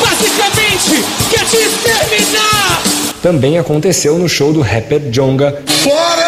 basicamente 0.00 1.04
quer 1.30 1.44
te 1.46 1.56
exterminar! 1.56 2.82
Também 3.22 3.58
aconteceu 3.58 4.18
no 4.18 4.28
show 4.28 4.52
do 4.52 4.60
rapper 4.60 5.00
Jonga. 5.10 5.62
Fora! 5.66 6.27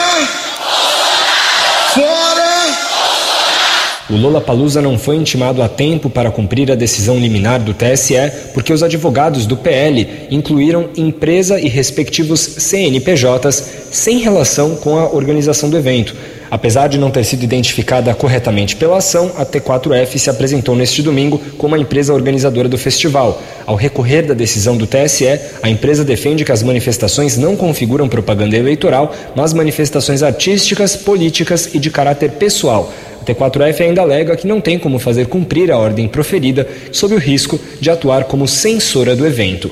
O 4.10 4.16
Lola 4.16 4.40
Palusa 4.40 4.82
não 4.82 4.98
foi 4.98 5.14
intimado 5.14 5.62
a 5.62 5.68
tempo 5.68 6.10
para 6.10 6.32
cumprir 6.32 6.72
a 6.72 6.74
decisão 6.74 7.16
liminar 7.16 7.62
do 7.62 7.72
TSE, 7.72 8.16
porque 8.52 8.72
os 8.72 8.82
advogados 8.82 9.46
do 9.46 9.56
PL 9.56 10.26
incluíram 10.32 10.88
empresa 10.96 11.60
e 11.60 11.68
respectivos 11.68 12.40
CNPJs 12.40 13.70
sem 13.92 14.18
relação 14.18 14.74
com 14.74 14.98
a 14.98 15.08
organização 15.08 15.70
do 15.70 15.78
evento. 15.78 16.16
Apesar 16.50 16.88
de 16.88 16.98
não 16.98 17.12
ter 17.12 17.22
sido 17.22 17.44
identificada 17.44 18.12
corretamente 18.12 18.74
pela 18.74 18.96
ação, 18.96 19.30
a 19.38 19.46
T4F 19.46 20.18
se 20.18 20.28
apresentou 20.28 20.74
neste 20.74 21.00
domingo 21.00 21.40
como 21.56 21.76
a 21.76 21.78
empresa 21.78 22.12
organizadora 22.12 22.68
do 22.68 22.76
festival. 22.76 23.40
Ao 23.64 23.76
recorrer 23.76 24.22
da 24.22 24.34
decisão 24.34 24.76
do 24.76 24.88
TSE, 24.88 25.38
a 25.62 25.70
empresa 25.70 26.04
defende 26.04 26.44
que 26.44 26.50
as 26.50 26.64
manifestações 26.64 27.36
não 27.36 27.54
configuram 27.54 28.08
propaganda 28.08 28.56
eleitoral, 28.56 29.14
mas 29.36 29.54
manifestações 29.54 30.24
artísticas, 30.24 30.96
políticas 30.96 31.72
e 31.72 31.78
de 31.78 31.88
caráter 31.88 32.32
pessoal. 32.32 32.92
A 33.30 33.34
T4F 33.34 33.80
ainda 33.80 34.02
alega 34.02 34.36
que 34.36 34.46
não 34.46 34.60
tem 34.60 34.78
como 34.78 34.98
fazer 34.98 35.26
cumprir 35.26 35.70
a 35.70 35.78
ordem 35.78 36.08
proferida 36.08 36.66
sob 36.90 37.14
o 37.14 37.18
risco 37.18 37.58
de 37.80 37.90
atuar 37.90 38.24
como 38.24 38.48
censora 38.48 39.14
do 39.14 39.26
evento. 39.26 39.70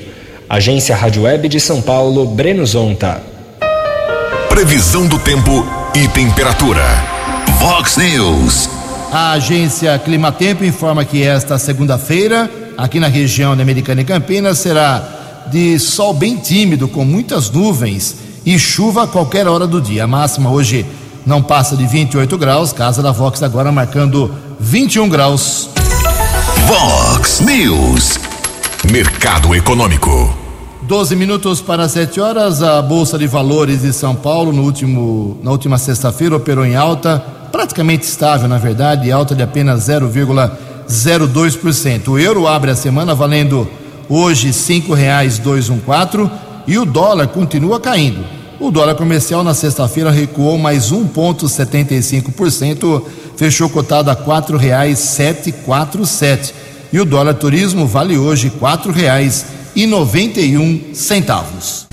Agência 0.49 0.95
Rádio 0.95 1.23
Web 1.23 1.47
de 1.47 1.59
São 1.59 1.81
Paulo, 1.81 2.25
Breno 2.25 2.65
Zonta. 2.65 3.21
Previsão 4.49 5.07
do 5.07 5.19
tempo 5.19 5.65
e 5.95 6.07
temperatura. 6.07 6.83
Vox 7.59 7.97
News. 7.97 8.69
A 9.11 9.31
agência 9.31 9.97
Climatempo 9.99 10.63
informa 10.63 11.03
que 11.03 11.23
esta 11.23 11.57
segunda-feira, 11.57 12.49
aqui 12.77 12.99
na 12.99 13.07
região 13.07 13.55
da 13.55 13.63
Americana 13.63 14.01
e 14.01 14.05
Campinas, 14.05 14.59
será 14.59 15.47
de 15.51 15.79
sol 15.79 16.13
bem 16.13 16.37
tímido, 16.37 16.87
com 16.87 17.03
muitas 17.03 17.49
nuvens 17.49 18.15
e 18.45 18.57
chuva 18.57 19.03
a 19.03 19.07
qualquer 19.07 19.47
hora 19.47 19.67
do 19.67 19.81
dia. 19.81 20.03
A 20.03 20.07
máxima 20.07 20.51
hoje 20.51 20.85
não 21.25 21.41
passa 21.41 21.75
de 21.75 21.83
28 21.85 22.37
graus, 22.37 22.71
casa 22.73 23.01
da 23.01 23.11
Vox 23.11 23.41
agora 23.43 23.71
marcando 23.71 24.31
21 24.59 25.09
graus. 25.09 25.69
Vox 26.67 27.39
News. 27.41 28.19
Mercado 28.91 29.55
Econômico. 29.55 30.35
12 30.83 31.15
minutos 31.15 31.61
para 31.61 31.87
7 31.87 32.19
horas, 32.19 32.61
a 32.63 32.81
Bolsa 32.81 33.17
de 33.17 33.25
Valores 33.27 33.83
de 33.83 33.93
São 33.93 34.13
Paulo 34.15 34.51
no 34.51 34.63
último, 34.63 35.39
na 35.43 35.51
última 35.51 35.77
sexta-feira 35.77 36.35
operou 36.35 36.65
em 36.65 36.75
alta, 36.75 37.23
praticamente 37.51 38.05
estável, 38.05 38.47
na 38.47 38.57
verdade, 38.57 39.11
alta 39.11 39.35
de 39.35 39.43
apenas 39.43 39.87
0,02%. 39.87 42.07
O 42.07 42.17
euro 42.17 42.47
abre 42.47 42.71
a 42.71 42.75
semana 42.75 43.13
valendo 43.13 43.69
hoje 44.09 44.47
R$ 44.47 44.53
5,214 44.53 46.31
e 46.65 46.77
o 46.77 46.85
dólar 46.85 47.27
continua 47.27 47.77
caindo. 47.79 48.38
O 48.59 48.71
dólar 48.71 48.95
comercial 48.95 49.41
na 49.41 49.53
sexta-feira 49.53 50.11
recuou 50.11 50.57
mais 50.57 50.91
1,75%, 50.91 53.01
fechou 53.37 53.69
cotado 53.69 54.11
a 54.11 54.13
R$ 54.13 54.19
4,747. 54.25 56.53
E 56.91 56.99
o 56.99 57.05
dólar 57.05 57.35
turismo 57.35 57.87
vale 57.87 58.17
hoje 58.17 58.49
R$ 58.49 58.55
4,00 58.59 59.45
e 59.75 59.85
noventa 59.85 60.39
e 60.41 60.57
um 60.57 60.93
centavos. 60.93 61.87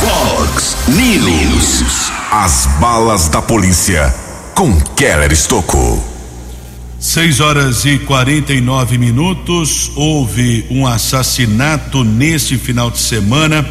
Fox 0.00 0.76
News. 0.88 2.10
As 2.32 2.66
balas 2.80 3.28
da 3.28 3.40
polícia 3.40 4.12
com 4.56 4.74
Keller 4.96 5.30
Estocou. 5.30 6.02
6 6.98 7.38
horas 7.38 7.84
e 7.84 8.00
49 8.00 8.98
minutos. 8.98 9.92
Houve 9.94 10.66
um 10.68 10.84
assassinato 10.84 12.02
neste 12.02 12.58
final 12.58 12.90
de 12.90 12.98
semana 12.98 13.64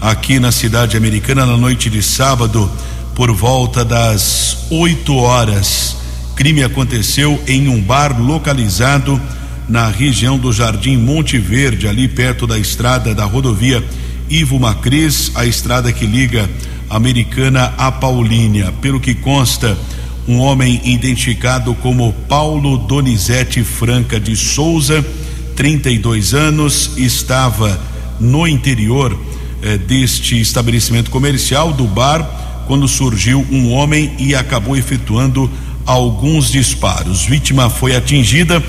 aqui 0.00 0.38
na 0.38 0.52
cidade 0.52 0.96
americana 0.96 1.46
na 1.46 1.56
noite 1.56 1.88
de 1.88 2.02
sábado 2.02 2.70
por 3.14 3.32
volta 3.32 3.84
das 3.84 4.66
8 4.70 5.14
horas. 5.16 5.96
Crime 6.34 6.62
aconteceu 6.62 7.42
em 7.46 7.68
um 7.68 7.80
bar 7.80 8.20
localizado 8.20 9.20
na 9.68 9.88
região 9.88 10.38
do 10.38 10.52
Jardim 10.52 10.96
Monte 10.96 11.38
Verde, 11.38 11.88
ali 11.88 12.06
perto 12.06 12.46
da 12.46 12.58
estrada 12.58 13.14
da 13.14 13.24
rodovia 13.24 13.82
Ivo 14.28 14.60
Macris, 14.60 15.32
a 15.34 15.46
estrada 15.46 15.92
que 15.92 16.06
liga 16.06 16.48
Americana 16.90 17.72
a 17.78 17.90
Paulínia. 17.90 18.72
Pelo 18.80 19.00
que 19.00 19.14
consta, 19.14 19.76
um 20.28 20.38
homem 20.38 20.80
identificado 20.84 21.74
como 21.76 22.12
Paulo 22.28 22.76
Donizete 22.76 23.64
Franca 23.64 24.20
de 24.20 24.36
Souza, 24.36 25.04
32 25.56 26.34
anos, 26.34 26.92
estava 26.96 27.80
no 28.20 28.46
interior 28.46 29.18
eh, 29.62 29.78
deste 29.78 30.40
estabelecimento 30.40 31.10
comercial 31.10 31.72
do 31.72 31.84
bar 31.84 32.64
quando 32.66 32.88
surgiu 32.88 33.46
um 33.50 33.72
homem 33.72 34.14
e 34.18 34.34
acabou 34.34 34.76
efetuando 34.76 35.50
alguns 35.84 36.50
disparos. 36.50 37.24
Vítima 37.24 37.70
foi 37.70 37.94
atingida 37.94 38.62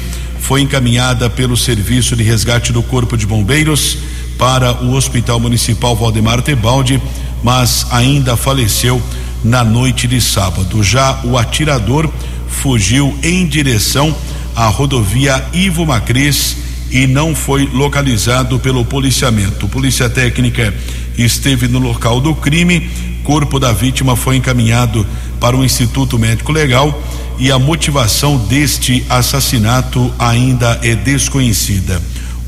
foi 0.47 0.62
encaminhada 0.62 1.30
pelo 1.30 1.58
Serviço 1.58 2.15
de 2.15 2.23
Resgate 2.23 2.71
do 2.71 2.82
Corpo 2.82 3.17
de 3.17 3.26
Bombeiros 3.26 3.97
para 4.38 4.82
o 4.84 4.93
Hospital 4.93 5.41
Municipal 5.41 5.93
Valdemar 5.93 6.41
Tebaldi, 6.41 7.02
mas 7.43 7.86
ainda 7.91 8.38
faleceu 8.38 9.02
na 9.43 9.63
noite 9.63 10.08
de 10.08 10.21
sábado. 10.21 10.82
Já 10.82 11.19
o 11.26 11.38
atirador 11.38 12.10
fugiu 12.47 13.13
em 13.21 13.45
direção 13.45 14.15
à 14.56 14.67
rodovia 14.67 15.43
Ivo 15.52 15.86
Macris 15.86 16.56
e 16.91 17.08
não 17.08 17.36
foi 17.36 17.67
localizado 17.71 18.60
pelo 18.60 18.86
policiamento. 18.86 19.67
Polícia 19.67 20.10
Técnica 20.10 20.73
esteve 21.17 21.67
no 21.67 21.80
local 21.80 22.19
do 22.19 22.34
crime, 22.36 22.89
corpo 23.23 23.60
da 23.60 23.73
vítima 23.73 24.15
foi 24.15 24.38
encaminhado 24.38 25.06
para 25.39 25.56
o 25.56 25.63
Instituto 25.63 26.17
Médico 26.17 26.52
Legal 26.52 27.02
e 27.39 27.52
a 27.52 27.60
motivação 27.60 28.38
deste 28.38 29.06
assassinato 29.10 30.12
ainda 30.17 30.80
é 30.82 30.95
desconhecida. 30.95 32.02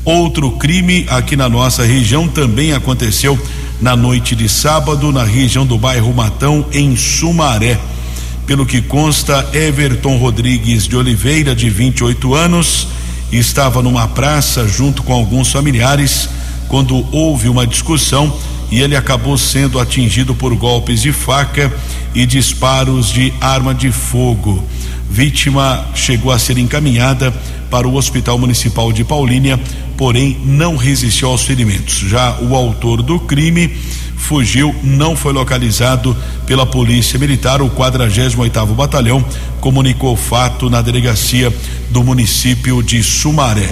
Outro 0.04 0.50
crime 0.52 1.06
aqui 1.08 1.36
na 1.36 1.48
nossa 1.48 1.84
região 1.84 2.26
também 2.26 2.72
aconteceu 2.72 3.38
na 3.80 3.96
noite 3.96 4.34
de 4.34 4.48
sábado 4.48 5.12
na 5.12 5.24
região 5.24 5.64
do 5.64 5.78
bairro 5.78 6.12
Matão, 6.12 6.66
em 6.72 6.96
Sumaré. 6.96 7.78
Pelo 8.46 8.66
que 8.66 8.82
consta, 8.82 9.48
Everton 9.52 10.16
Rodrigues 10.16 10.86
de 10.86 10.96
Oliveira, 10.96 11.54
de 11.54 11.70
28 11.70 12.34
anos, 12.34 12.88
estava 13.32 13.82
numa 13.82 14.08
praça 14.08 14.66
junto 14.66 15.02
com 15.02 15.12
alguns 15.12 15.52
familiares 15.52 16.28
quando 16.68 17.06
houve 17.12 17.48
uma 17.48 17.66
discussão 17.66 18.36
e 18.70 18.80
ele 18.80 18.96
acabou 18.96 19.36
sendo 19.36 19.80
atingido 19.80 20.34
por 20.34 20.54
golpes 20.54 21.02
de 21.02 21.12
faca 21.12 21.72
e 22.14 22.24
disparos 22.24 23.10
de 23.10 23.32
arma 23.40 23.74
de 23.74 23.90
fogo. 23.90 24.64
Vítima 25.10 25.86
chegou 25.94 26.30
a 26.30 26.38
ser 26.38 26.56
encaminhada 26.58 27.34
para 27.68 27.86
o 27.86 27.94
Hospital 27.94 28.38
Municipal 28.38 28.92
de 28.92 29.04
Paulínia, 29.04 29.58
porém 29.96 30.38
não 30.44 30.76
resistiu 30.76 31.28
aos 31.28 31.42
ferimentos. 31.42 31.94
Já 31.94 32.38
o 32.40 32.54
autor 32.54 33.02
do 33.02 33.18
crime 33.18 33.76
fugiu, 34.20 34.74
não 34.84 35.16
foi 35.16 35.32
localizado 35.32 36.16
pela 36.46 36.66
Polícia 36.66 37.18
Militar. 37.18 37.60
O 37.62 37.70
48º 37.70 38.74
Batalhão 38.74 39.24
comunicou 39.60 40.12
o 40.12 40.16
fato 40.16 40.70
na 40.70 40.80
delegacia 40.82 41.52
do 41.90 42.04
município 42.04 42.82
de 42.82 43.02
Sumaré. 43.02 43.70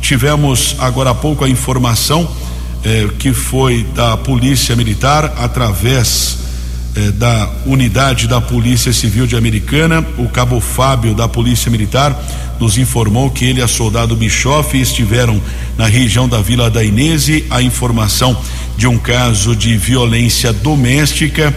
Tivemos 0.00 0.76
agora 0.78 1.10
há 1.10 1.14
pouco 1.14 1.44
a 1.44 1.48
informação 1.48 2.30
eh, 2.82 3.08
que 3.18 3.34
foi 3.34 3.84
da 3.94 4.16
Polícia 4.16 4.74
Militar 4.74 5.34
através 5.36 6.38
eh, 6.96 7.10
da 7.10 7.50
unidade 7.66 8.26
da 8.26 8.40
Polícia 8.40 8.92
Civil 8.92 9.26
de 9.26 9.36
Americana, 9.36 10.04
o 10.16 10.28
cabo 10.28 10.60
Fábio 10.60 11.14
da 11.14 11.28
Polícia 11.28 11.70
Militar 11.70 12.18
nos 12.60 12.76
informou 12.76 13.30
que 13.30 13.46
ele 13.46 13.60
e 13.60 13.62
a 13.62 13.68
soldado 13.68 14.14
Bischoff 14.14 14.78
estiveram 14.78 15.40
na 15.78 15.86
região 15.86 16.28
da 16.28 16.42
Vila 16.42 16.70
da 16.70 16.84
Inese. 16.84 17.46
A 17.48 17.62
informação 17.62 18.36
de 18.76 18.86
um 18.86 18.98
caso 18.98 19.54
de 19.54 19.76
violência 19.76 20.52
doméstica. 20.52 21.54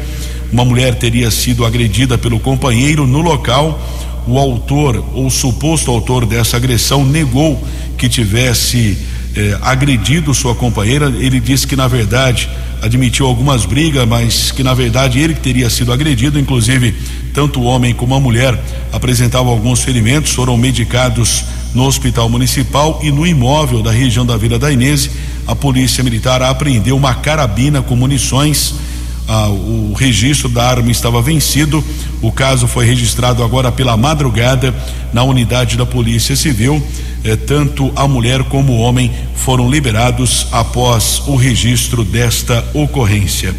Uma 0.52 0.65
mulher 0.65 0.95
teria 0.95 1.32
sido 1.32 1.65
agredida 1.65 2.17
pelo 2.17 2.39
companheiro 2.39 3.08
no 3.08 3.21
local. 3.21 3.80
O 4.28 4.38
autor 4.38 5.04
ou 5.13 5.30
suposto 5.30 5.91
autor 5.91 6.26
dessa 6.26 6.58
agressão 6.58 7.04
negou 7.06 7.62
que 7.97 8.08
tivesse 8.08 8.97
eh, 9.36 9.58
agredido 9.62 10.34
sua 10.34 10.54
companheira. 10.54 11.08
Ele 11.17 11.39
disse 11.39 11.65
que, 11.65 11.76
na 11.76 11.88
verdade, 11.88 12.49
admitiu 12.82 13.26
algumas 13.26 13.65
brigas, 13.65 14.08
mas 14.08 14.52
que, 14.52 14.63
na 14.63 14.73
verdade, 14.73 15.19
ele 15.19 15.34
que 15.34 15.41
teria 15.41 15.69
sido 15.69 15.91
agredido. 15.91 16.39
Inclusive, 16.39 16.93
tanto 17.34 17.60
o 17.60 17.63
homem 17.63 17.93
como 17.93 18.13
a 18.13 18.19
mulher 18.19 18.62
apresentavam 18.91 19.52
alguns 19.52 19.82
ferimentos, 19.82 20.34
foram 20.34 20.56
medicados 20.56 21.43
no 21.73 21.86
hospital 21.86 22.30
municipal 22.30 22.99
e 23.02 23.12
no 23.12 23.26
imóvel 23.26 23.82
da 23.82 23.91
região 23.91 24.26
da 24.26 24.38
Vila 24.38 24.60
da 24.60 24.71
Inês. 24.71 25.10
A 25.48 25.56
polícia 25.56 26.04
militar 26.04 26.42
apreendeu 26.42 26.96
uma 26.96 27.14
carabina 27.16 27.82
com 27.82 27.96
munições. 27.96 28.76
Ah, 29.28 29.48
o 29.48 29.94
registro 29.94 30.50
da 30.50 30.68
arma 30.68 30.92
estava 30.92 31.22
vencido. 31.22 31.84
O 32.22 32.32
caso 32.32 32.68
foi 32.68 32.86
registrado 32.86 33.44
agora 33.44 33.72
pela 33.72 33.96
madrugada 33.96 34.74
na 35.14 35.24
unidade 35.24 35.78
da 35.78 35.86
Polícia 35.86 36.36
Civil. 36.36 36.82
Eh, 37.24 37.36
tanto 37.36 37.92
a 37.96 38.08
mulher 38.08 38.44
como 38.46 38.74
o 38.74 38.80
homem 38.80 39.12
foram 39.36 39.70
liberados 39.70 40.48
após 40.52 41.22
o 41.26 41.36
registro 41.36 42.04
desta 42.04 42.64
ocorrência. 42.74 43.56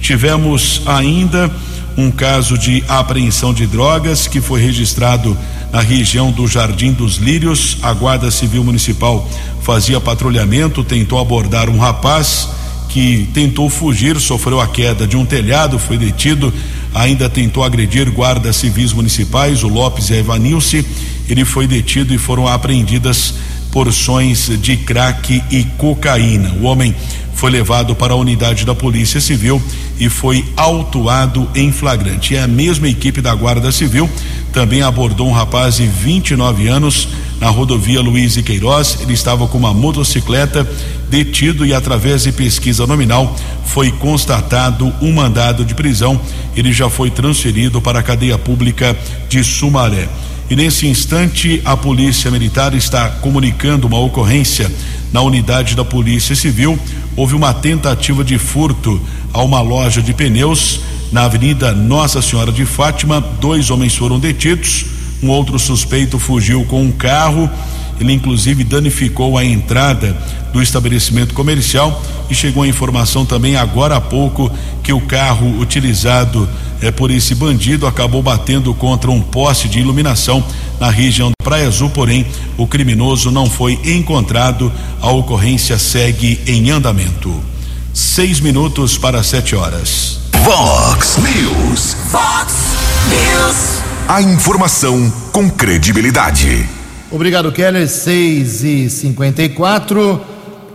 Tivemos 0.00 0.82
ainda 0.86 1.50
um 1.98 2.12
caso 2.12 2.56
de 2.56 2.84
apreensão 2.86 3.52
de 3.52 3.66
drogas 3.66 4.28
que 4.28 4.40
foi 4.40 4.60
registrado 4.60 5.36
na 5.72 5.80
região 5.80 6.30
do 6.30 6.46
Jardim 6.46 6.92
dos 6.92 7.16
Lírios. 7.16 7.76
A 7.82 7.92
Guarda 7.92 8.30
Civil 8.30 8.62
Municipal 8.62 9.28
fazia 9.62 10.00
patrulhamento, 10.00 10.84
tentou 10.84 11.18
abordar 11.18 11.68
um 11.68 11.76
rapaz 11.76 12.50
que 12.88 13.28
tentou 13.34 13.68
fugir, 13.68 14.18
sofreu 14.20 14.60
a 14.60 14.68
queda 14.68 15.08
de 15.08 15.16
um 15.16 15.26
telhado, 15.26 15.76
foi 15.76 15.98
detido, 15.98 16.54
ainda 16.94 17.28
tentou 17.28 17.64
agredir 17.64 18.08
guardas 18.12 18.54
civis 18.54 18.92
municipais, 18.92 19.64
o 19.64 19.68
Lopes 19.68 20.08
e 20.08 20.14
a 20.14 20.18
Evanilce. 20.18 20.86
Ele 21.28 21.44
foi 21.44 21.66
detido 21.66 22.14
e 22.14 22.18
foram 22.18 22.46
apreendidas 22.46 23.34
porções 23.70 24.50
de 24.60 24.76
crack 24.76 25.42
e 25.50 25.64
cocaína. 25.76 26.54
O 26.60 26.64
homem 26.64 26.94
foi 27.38 27.50
levado 27.50 27.94
para 27.94 28.14
a 28.14 28.16
unidade 28.16 28.64
da 28.64 28.74
Polícia 28.74 29.20
Civil 29.20 29.62
e 29.98 30.08
foi 30.08 30.44
autuado 30.56 31.48
em 31.54 31.70
flagrante. 31.70 32.34
E 32.34 32.38
a 32.38 32.48
mesma 32.48 32.88
equipe 32.88 33.20
da 33.20 33.32
Guarda 33.32 33.70
Civil 33.70 34.10
também 34.52 34.82
abordou 34.82 35.28
um 35.28 35.32
rapaz 35.32 35.76
de 35.76 35.86
29 35.86 36.66
anos 36.66 37.08
na 37.40 37.48
rodovia 37.48 38.00
Luiz 38.00 38.36
e 38.36 38.42
Queiroz. 38.42 38.98
Ele 39.00 39.12
estava 39.12 39.46
com 39.46 39.56
uma 39.56 39.72
motocicleta 39.72 40.68
detido 41.08 41.64
e 41.64 41.72
através 41.72 42.24
de 42.24 42.32
pesquisa 42.32 42.86
nominal 42.88 43.36
foi 43.64 43.92
constatado 43.92 44.92
um 45.00 45.12
mandado 45.12 45.64
de 45.64 45.76
prisão. 45.76 46.20
Ele 46.56 46.72
já 46.72 46.90
foi 46.90 47.08
transferido 47.08 47.80
para 47.80 48.00
a 48.00 48.02
cadeia 48.02 48.36
pública 48.36 48.96
de 49.28 49.44
Sumaré. 49.44 50.08
E 50.50 50.56
nesse 50.56 50.86
instante, 50.86 51.60
a 51.62 51.76
Polícia 51.76 52.30
Militar 52.30 52.72
está 52.72 53.10
comunicando 53.10 53.86
uma 53.86 53.98
ocorrência 53.98 54.72
na 55.12 55.20
unidade 55.20 55.76
da 55.76 55.84
Polícia 55.84 56.34
Civil. 56.34 56.78
Houve 57.14 57.34
uma 57.34 57.52
tentativa 57.52 58.24
de 58.24 58.38
furto 58.38 58.98
a 59.32 59.42
uma 59.42 59.60
loja 59.60 60.00
de 60.00 60.14
pneus 60.14 60.80
na 61.12 61.24
Avenida 61.24 61.72
Nossa 61.72 62.22
Senhora 62.22 62.50
de 62.50 62.64
Fátima. 62.64 63.20
Dois 63.20 63.68
homens 63.70 63.94
foram 63.94 64.18
detidos. 64.18 64.86
Um 65.22 65.28
outro 65.28 65.58
suspeito 65.58 66.18
fugiu 66.18 66.64
com 66.64 66.82
um 66.82 66.92
carro. 66.92 67.50
Ele, 68.00 68.14
inclusive, 68.14 68.64
danificou 68.64 69.36
a 69.36 69.44
entrada 69.44 70.16
do 70.50 70.62
estabelecimento 70.62 71.34
comercial. 71.34 72.02
E 72.30 72.34
chegou 72.34 72.62
a 72.62 72.68
informação 72.68 73.26
também 73.26 73.54
agora 73.56 73.96
há 73.96 74.00
pouco 74.00 74.50
que 74.82 74.94
o 74.94 75.00
carro 75.02 75.60
utilizado 75.60 76.48
é, 76.80 76.90
por 76.90 77.10
esse 77.10 77.34
bandido 77.34 77.86
acabou 77.86 78.22
batendo 78.22 78.72
contra 78.74 79.10
um 79.10 79.20
poste 79.20 79.68
de 79.68 79.80
iluminação 79.80 80.44
na 80.78 80.90
região 80.90 81.28
da 81.28 81.44
Praia 81.44 81.66
Azul, 81.66 81.90
porém 81.90 82.26
o 82.56 82.66
criminoso 82.66 83.30
não 83.30 83.48
foi 83.48 83.78
encontrado. 83.84 84.72
A 85.00 85.10
ocorrência 85.10 85.78
segue 85.78 86.40
em 86.46 86.70
andamento. 86.70 87.32
Seis 87.92 88.40
minutos 88.40 88.96
para 88.96 89.22
sete 89.22 89.56
horas. 89.56 90.20
Vox 90.44 91.18
News. 91.18 91.96
Vox 92.10 92.54
News. 93.08 93.82
A 94.06 94.22
informação 94.22 95.12
com 95.32 95.50
credibilidade. 95.50 96.68
Obrigado, 97.10 97.50
Keller. 97.50 97.88
6 97.88 98.64
e 98.64 98.90
54 98.90 100.20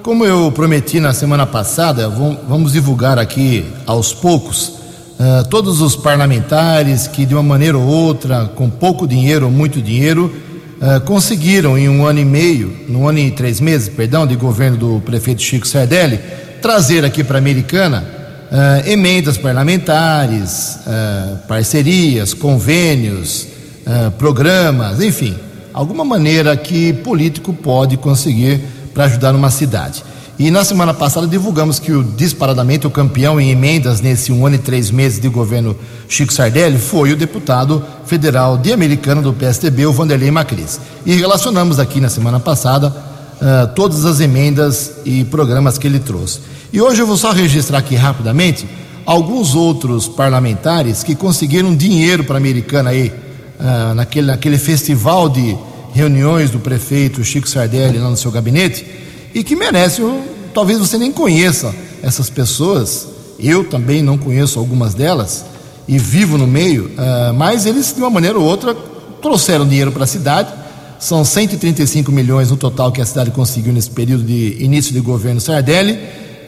Como 0.01 0.25
eu 0.25 0.51
prometi 0.51 0.99
na 0.99 1.13
semana 1.13 1.45
passada, 1.45 2.09
vamos 2.09 2.73
divulgar 2.73 3.17
aqui 3.17 3.65
aos 3.85 4.13
poucos 4.13 4.82
uh, 5.19 5.47
todos 5.49 5.81
os 5.81 5.95
parlamentares 5.95 7.07
que, 7.07 7.25
de 7.25 7.33
uma 7.33 7.43
maneira 7.43 7.77
ou 7.77 7.85
outra, 7.85 8.45
com 8.55 8.69
pouco 8.69 9.07
dinheiro 9.07 9.45
ou 9.45 9.51
muito 9.51 9.81
dinheiro, 9.81 10.33
uh, 10.81 11.01
conseguiram 11.01 11.77
em 11.77 11.89
um 11.89 12.05
ano 12.05 12.19
e 12.19 12.25
meio, 12.25 12.75
no 12.87 13.07
ano 13.07 13.19
e 13.19 13.31
três 13.31 13.59
meses, 13.59 13.89
perdão, 13.89 14.25
de 14.25 14.35
governo 14.35 14.77
do 14.77 15.01
prefeito 15.01 15.41
Chico 15.41 15.67
Sardelli, 15.67 16.19
trazer 16.61 17.03
aqui 17.03 17.23
para 17.23 17.37
a 17.37 17.39
Americana 17.39 18.03
uh, 18.51 18.89
emendas 18.89 19.37
parlamentares, 19.37 20.79
parcerias, 21.47 22.33
convênios, 22.33 23.47
programas, 24.17 25.01
enfim, 25.01 25.35
alguma 25.73 26.05
maneira 26.05 26.55
que 26.55 26.93
político 26.93 27.53
pode 27.53 27.97
conseguir 27.97 28.61
para 28.93 29.05
ajudar 29.05 29.33
numa 29.33 29.51
cidade. 29.51 30.03
E 30.37 30.49
na 30.49 30.63
semana 30.63 30.95
passada 30.95 31.27
divulgamos 31.27 31.77
que 31.77 31.91
o 31.91 32.03
disparadamente 32.03 32.87
o 32.87 32.89
campeão 32.89 33.39
em 33.39 33.51
emendas 33.51 34.01
nesse 34.01 34.31
um 34.31 34.47
ano 34.47 34.55
e 34.55 34.59
três 34.59 34.89
meses 34.89 35.19
de 35.19 35.27
governo 35.27 35.75
Chico 36.09 36.33
Sardelli 36.33 36.79
foi 36.79 37.13
o 37.13 37.15
deputado 37.15 37.83
federal 38.07 38.57
de 38.57 38.73
Americana 38.73 39.21
do 39.21 39.31
PSDB, 39.31 39.85
o 39.85 39.93
Vanderlei 39.93 40.31
Macris. 40.31 40.79
E 41.05 41.13
relacionamos 41.13 41.79
aqui 41.79 42.01
na 42.01 42.09
semana 42.09 42.39
passada 42.39 42.87
uh, 42.89 43.75
todas 43.75 44.05
as 44.05 44.19
emendas 44.19 44.93
e 45.05 45.23
programas 45.25 45.77
que 45.77 45.85
ele 45.85 45.99
trouxe. 45.99 46.39
E 46.71 46.81
hoje 46.81 46.99
eu 46.99 47.05
vou 47.05 47.17
só 47.17 47.31
registrar 47.31 47.77
aqui 47.77 47.95
rapidamente 47.95 48.67
alguns 49.05 49.53
outros 49.53 50.07
parlamentares 50.07 51.03
que 51.03 51.13
conseguiram 51.13 51.75
dinheiro 51.75 52.23
para 52.23 52.37
a 52.37 52.39
Americana 52.39 52.89
aí, 52.89 53.13
uh, 53.59 53.93
naquele, 53.93 54.25
naquele 54.25 54.57
festival 54.57 55.29
de 55.29 55.55
reuniões 55.93 56.49
do 56.49 56.57
prefeito 56.57 57.23
Chico 57.23 57.47
Sardelli 57.47 57.99
lá 57.99 58.09
no 58.09 58.17
seu 58.17 58.31
gabinete 58.31 59.03
e 59.33 59.43
que 59.43 59.55
merece, 59.55 60.01
talvez 60.53 60.79
você 60.79 60.97
nem 60.97 61.11
conheça 61.11 61.73
essas 62.01 62.29
pessoas 62.29 63.07
Eu 63.39 63.63
também 63.63 64.01
não 64.01 64.17
conheço 64.17 64.59
algumas 64.59 64.93
delas 64.93 65.45
e 65.87 65.97
vivo 65.97 66.37
no 66.37 66.47
meio, 66.47 66.85
uh, 66.85 67.33
mas 67.33 67.65
eles, 67.65 67.93
de 67.93 67.99
uma 67.99 68.09
maneira 68.09 68.39
ou 68.39 68.45
outra, 68.45 68.73
trouxeram 69.21 69.67
dinheiro 69.67 69.91
para 69.91 70.03
a 70.03 70.07
cidade. 70.07 70.53
São 70.99 71.25
135 71.25 72.09
milhões 72.11 72.51
no 72.51 72.55
total 72.55 72.91
que 72.91 73.01
a 73.01 73.05
cidade 73.05 73.31
conseguiu 73.31 73.73
nesse 73.73 73.89
período 73.89 74.23
de 74.23 74.63
início 74.63 74.93
de 74.93 75.01
governo 75.01 75.41
Sardelli, 75.41 75.99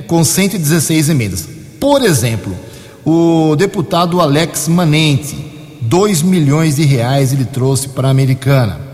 com 0.07 0.23
116 0.23 1.09
emendas. 1.09 1.49
Por 1.79 2.01
exemplo, 2.01 2.55
o 3.03 3.55
deputado 3.57 4.21
Alex 4.21 4.67
Manente, 4.69 5.35
2 5.81 6.21
milhões 6.21 6.77
de 6.77 6.85
reais 6.85 7.33
ele 7.33 7.45
trouxe 7.45 7.89
para 7.89 8.07
a 8.07 8.11
Americana. 8.11 8.84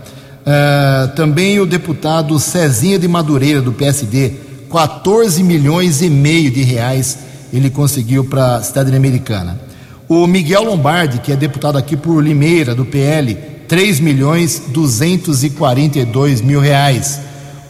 Uh, 0.42 1.14
também 1.14 1.60
o 1.60 1.66
deputado 1.66 2.38
Cezinha 2.38 2.98
de 2.98 3.06
Madureira, 3.06 3.62
do 3.62 3.72
PSD, 3.72 4.32
14 4.70 5.42
milhões 5.42 6.02
e 6.02 6.10
meio 6.10 6.50
de 6.50 6.62
reais 6.62 7.18
ele 7.52 7.68
conseguiu 7.68 8.24
para 8.24 8.56
a 8.56 8.62
cidade 8.62 8.94
americana. 8.96 9.60
O 10.08 10.26
Miguel 10.26 10.64
Lombardi, 10.64 11.18
que 11.18 11.30
é 11.30 11.36
deputado 11.36 11.76
aqui 11.76 11.96
por 11.96 12.22
Limeira, 12.22 12.74
do 12.74 12.84
PL, 12.84 13.34
3 13.68 14.00
milhões 14.00 14.62
242 14.68 16.40
mil 16.40 16.60
reais. 16.60 17.20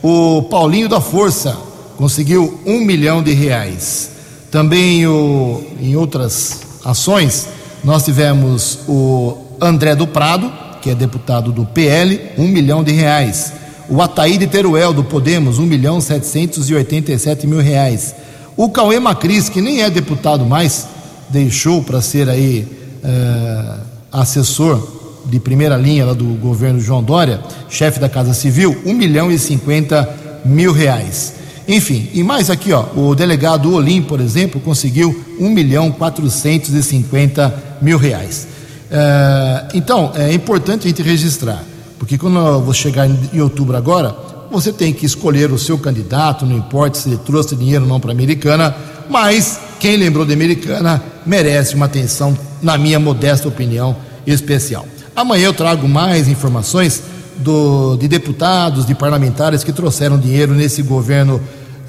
O 0.03 0.43
Paulinho 0.45 0.89
da 0.89 1.01
Força 1.01 1.57
conseguiu 1.97 2.61
um 2.65 2.81
milhão 2.85 3.23
de 3.23 3.33
reais. 3.33 4.11
Também 4.51 5.07
o, 5.07 5.63
em 5.81 5.97
outras 5.97 6.61
ações, 6.85 7.49
nós 7.83 8.05
tivemos 8.05 8.81
o 8.89 9.37
André 9.61 9.95
do 9.95 10.07
Prado, 10.07 10.53
que 10.83 10.91
é 10.91 10.95
deputado 10.95 11.53
do 11.53 11.65
PL, 11.65 12.21
um 12.37 12.49
milhão 12.49 12.83
de 12.83 12.91
reais. 12.93 13.53
O 13.89 14.03
Ataíde 14.03 14.47
Teruel, 14.49 14.93
do 14.93 15.05
Podemos, 15.05 15.59
um 15.59 15.67
milhão 15.67 16.01
setecentos 16.01 16.69
e 16.69 16.75
oitenta 16.75 17.13
e 17.13 17.19
sete 17.19 17.47
mil 17.47 17.61
reais. 17.61 18.15
O 18.57 18.69
Cauê 18.69 18.99
Macris, 18.99 19.49
que 19.49 19.61
nem 19.61 19.83
é 19.83 19.89
deputado 19.89 20.45
mais, 20.45 20.87
deixou 21.31 21.83
para 21.83 22.03
ser 22.03 22.29
aí 22.29 22.67
uh, 23.03 23.81
assessor 24.11 25.01
de 25.25 25.39
primeira 25.39 25.77
linha 25.77 26.05
lá 26.05 26.13
do 26.13 26.25
governo 26.35 26.81
João 26.81 27.03
Dória, 27.03 27.41
chefe 27.71 28.01
da 28.01 28.09
Casa 28.09 28.35
Civil, 28.35 28.77
um 28.85 28.93
milhão 28.93 29.31
e 29.31 29.39
cinquenta 29.39 30.09
mil 30.45 30.73
reais. 30.73 31.35
Enfim, 31.69 32.09
e 32.13 32.25
mais 32.25 32.51
aqui, 32.51 32.73
ó, 32.73 32.87
o 32.97 33.15
delegado 33.15 33.73
Olim, 33.73 34.03
por 34.03 34.21
exemplo, 34.21 34.61
conseguiu 34.61 35.25
um 35.39 35.49
milhão 35.49 35.93
quatrocentos 35.93 36.75
e 36.75 36.83
cinquenta 36.83 37.55
mil 37.81 37.97
reais. 37.97 38.49
Uh, 38.93 39.69
então, 39.73 40.13
é 40.15 40.35
importante 40.35 40.85
a 40.85 40.89
gente 40.89 41.03
registrar, 41.03 41.65
porque 41.99 42.19
quando 42.19 42.39
eu 42.39 42.61
vou 42.61 42.75
chegar 42.75 43.09
em 43.09 43.41
outubro 43.41 43.75
agora, 43.75 44.15
você 44.51 44.71
tem 44.71 44.93
que 44.93 45.07
escolher 45.07 45.51
o 45.51 45.59
seu 45.59 45.79
candidato, 45.79 46.45
não 46.45 46.55
importa 46.55 46.99
se 46.99 47.09
ele 47.09 47.17
trouxe 47.17 47.57
dinheiro 47.57 47.85
ou 47.85 47.89
não 47.89 47.99
para 47.99 48.11
a 48.11 48.13
Americana, 48.13 48.77
mas 49.09 49.59
quem 49.81 49.97
lembrou 49.97 50.27
de 50.27 50.35
Americana 50.35 51.03
merece 51.25 51.75
uma 51.75 51.87
atenção, 51.87 52.37
na 52.61 52.77
minha 52.77 53.01
modesta 53.01 53.49
opinião, 53.49 53.97
especial. 54.27 54.87
Amanhã 55.17 55.47
eu 55.47 55.55
trago 55.55 55.89
mais 55.89 56.29
informações 56.29 57.03
do, 57.39 57.97
de 57.97 58.07
deputados, 58.07 58.85
de 58.85 58.95
parlamentares 58.95 59.65
que 59.65 59.73
trouxeram 59.73 60.19
dinheiro 60.19 60.55
nesse 60.55 60.83
governo 60.83 61.41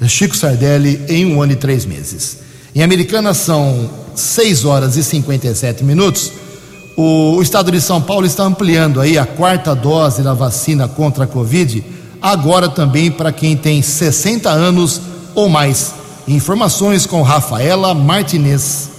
Chico 0.08 0.36
Sardelli 0.36 1.02
em 1.08 1.26
um 1.26 1.42
ano 1.42 1.52
e 1.52 1.56
três 1.56 1.84
meses. 1.84 2.38
Em 2.74 2.82
Americana 2.82 3.34
são 3.34 3.90
6 4.14 4.64
horas 4.64 4.96
e 4.96 5.04
57 5.04 5.84
minutos. 5.84 6.32
O, 6.96 7.42
estado 7.42 7.72
de 7.72 7.80
São 7.80 8.00
Paulo 8.00 8.24
está 8.24 8.44
ampliando 8.44 9.00
aí 9.00 9.18
a 9.18 9.26
quarta 9.26 9.74
dose 9.74 10.22
da 10.22 10.32
vacina 10.32 10.86
contra 10.86 11.24
a 11.24 11.26
Covid 11.26 11.84
agora 12.24 12.70
também 12.70 13.10
para 13.10 13.30
quem 13.30 13.54
tem 13.54 13.82
60 13.82 14.48
anos 14.48 14.98
ou 15.34 15.46
mais. 15.46 15.92
Informações 16.26 17.04
com 17.04 17.20
Rafaela 17.20 17.92
Martinez. 17.92 18.93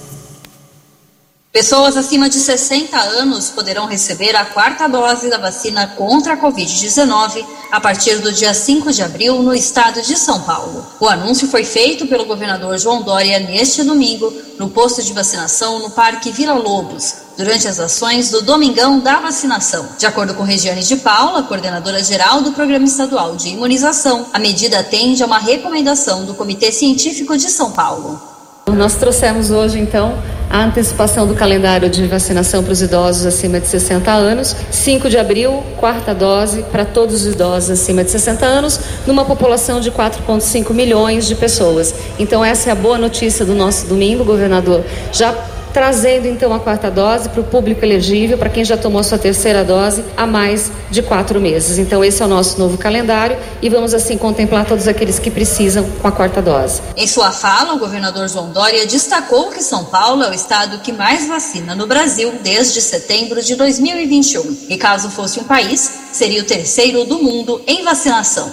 Pessoas 1.55 1.95
acima 1.95 2.27
de 2.27 2.35
60 2.35 2.97
anos 2.97 3.49
poderão 3.49 3.85
receber 3.85 4.35
a 4.35 4.43
quarta 4.43 4.89
dose 4.89 5.29
da 5.29 5.37
vacina 5.37 5.87
contra 5.87 6.33
a 6.33 6.37
Covid-19 6.37 7.45
a 7.71 7.79
partir 7.79 8.17
do 8.17 8.29
dia 8.33 8.53
5 8.53 8.91
de 8.91 9.01
abril 9.01 9.41
no 9.41 9.55
estado 9.55 10.01
de 10.01 10.17
São 10.17 10.41
Paulo. 10.41 10.85
O 10.99 11.07
anúncio 11.07 11.47
foi 11.47 11.63
feito 11.63 12.07
pelo 12.07 12.25
governador 12.25 12.77
João 12.77 13.03
Dória 13.03 13.39
neste 13.39 13.83
domingo 13.83 14.33
no 14.59 14.69
posto 14.69 15.01
de 15.01 15.13
vacinação 15.13 15.79
no 15.79 15.91
Parque 15.91 16.29
Vila 16.29 16.55
Lobos, 16.55 17.13
durante 17.37 17.69
as 17.69 17.79
ações 17.79 18.29
do 18.29 18.41
Domingão 18.41 18.99
da 18.99 19.21
Vacinação. 19.21 19.87
De 19.97 20.05
acordo 20.05 20.33
com 20.33 20.43
Regiane 20.43 20.83
de 20.83 20.97
Paula, 20.97 21.43
coordenadora 21.43 22.03
geral 22.03 22.41
do 22.41 22.51
Programa 22.51 22.83
Estadual 22.83 23.37
de 23.37 23.47
Imunização, 23.47 24.25
a 24.33 24.39
medida 24.39 24.79
atende 24.79 25.23
a 25.23 25.25
uma 25.25 25.39
recomendação 25.39 26.25
do 26.25 26.33
Comitê 26.33 26.69
Científico 26.73 27.37
de 27.37 27.49
São 27.49 27.71
Paulo. 27.71 28.21
Nós 28.67 28.95
trouxemos 28.95 29.51
hoje, 29.51 29.79
então, 29.79 30.21
a 30.55 30.63
antecipação 30.63 31.27
do 31.27 31.35
calendário 31.35 31.89
de 31.89 32.07
vacinação 32.07 32.63
para 32.63 32.71
os 32.71 32.81
idosos 32.81 33.25
acima 33.25 33.59
de 33.59 33.67
60 33.67 34.09
anos. 34.09 34.55
5 34.71 35.09
de 35.09 35.17
abril, 35.17 35.61
quarta 35.75 36.15
dose 36.15 36.63
para 36.71 36.85
todos 36.85 37.25
os 37.25 37.33
idosos 37.33 37.71
acima 37.71 38.05
de 38.05 38.11
60 38.11 38.45
anos, 38.45 38.79
numa 39.05 39.25
população 39.25 39.81
de 39.81 39.91
4,5 39.91 40.73
milhões 40.73 41.27
de 41.27 41.35
pessoas. 41.35 41.93
Então, 42.17 42.43
essa 42.43 42.69
é 42.69 42.71
a 42.71 42.75
boa 42.75 42.97
notícia 42.97 43.43
do 43.43 43.53
nosso 43.53 43.85
domingo, 43.87 44.23
governador. 44.23 44.85
Já 45.11 45.35
trazendo 45.75 46.25
então 46.25 46.53
a 46.53 46.59
quarta 46.59 46.89
dose 46.89 47.27
para 47.27 47.41
o 47.41 47.43
público 47.43 47.83
elegível, 47.83 48.37
para 48.37 48.49
quem 48.49 48.63
já 48.63 48.77
tomou 48.77 49.03
sua 49.03 49.17
terceira 49.17 49.61
dose 49.61 50.05
há 50.15 50.25
mais 50.25 50.71
de 50.89 51.01
quatro 51.01 51.37
meses. 51.41 51.77
Então, 51.77 52.01
esse 52.01 52.23
é 52.23 52.25
o 52.25 52.29
nosso 52.29 52.57
novo 52.57 52.77
calendário 52.77 53.35
e 53.61 53.67
vamos 53.67 53.93
assim 53.93 54.17
contemplar 54.17 54.65
todos 54.65 54.87
aqueles 54.87 55.19
que 55.19 55.29
precisam 55.29 55.83
com 56.01 56.07
a 56.07 56.13
quarta 56.13 56.41
dose. 56.41 56.81
Em 56.95 57.05
sua 57.05 57.29
fala, 57.29 57.73
o 57.73 57.77
governador 57.77 58.25
João 58.29 58.51
Dória 58.51 58.87
destacou 58.87 59.49
que 59.49 59.61
São 59.61 59.83
Paulo 59.83 60.23
é 60.23 60.29
o 60.29 60.33
estado 60.33 60.77
que 60.77 60.93
mais 60.93 61.27
vacina 61.27 61.75
no 61.75 61.85
Brasil 61.85 62.31
desde 62.41 62.79
setembro 62.79 63.41
de 63.43 63.53
2021. 63.55 64.57
E 64.69 64.77
caso 64.77 65.09
fosse 65.09 65.41
um 65.41 65.43
país, 65.43 65.91
seria 66.13 66.41
o 66.41 66.45
terceiro 66.45 67.03
do 67.03 67.21
mundo 67.21 67.61
em 67.67 67.83
vacinação. 67.83 68.49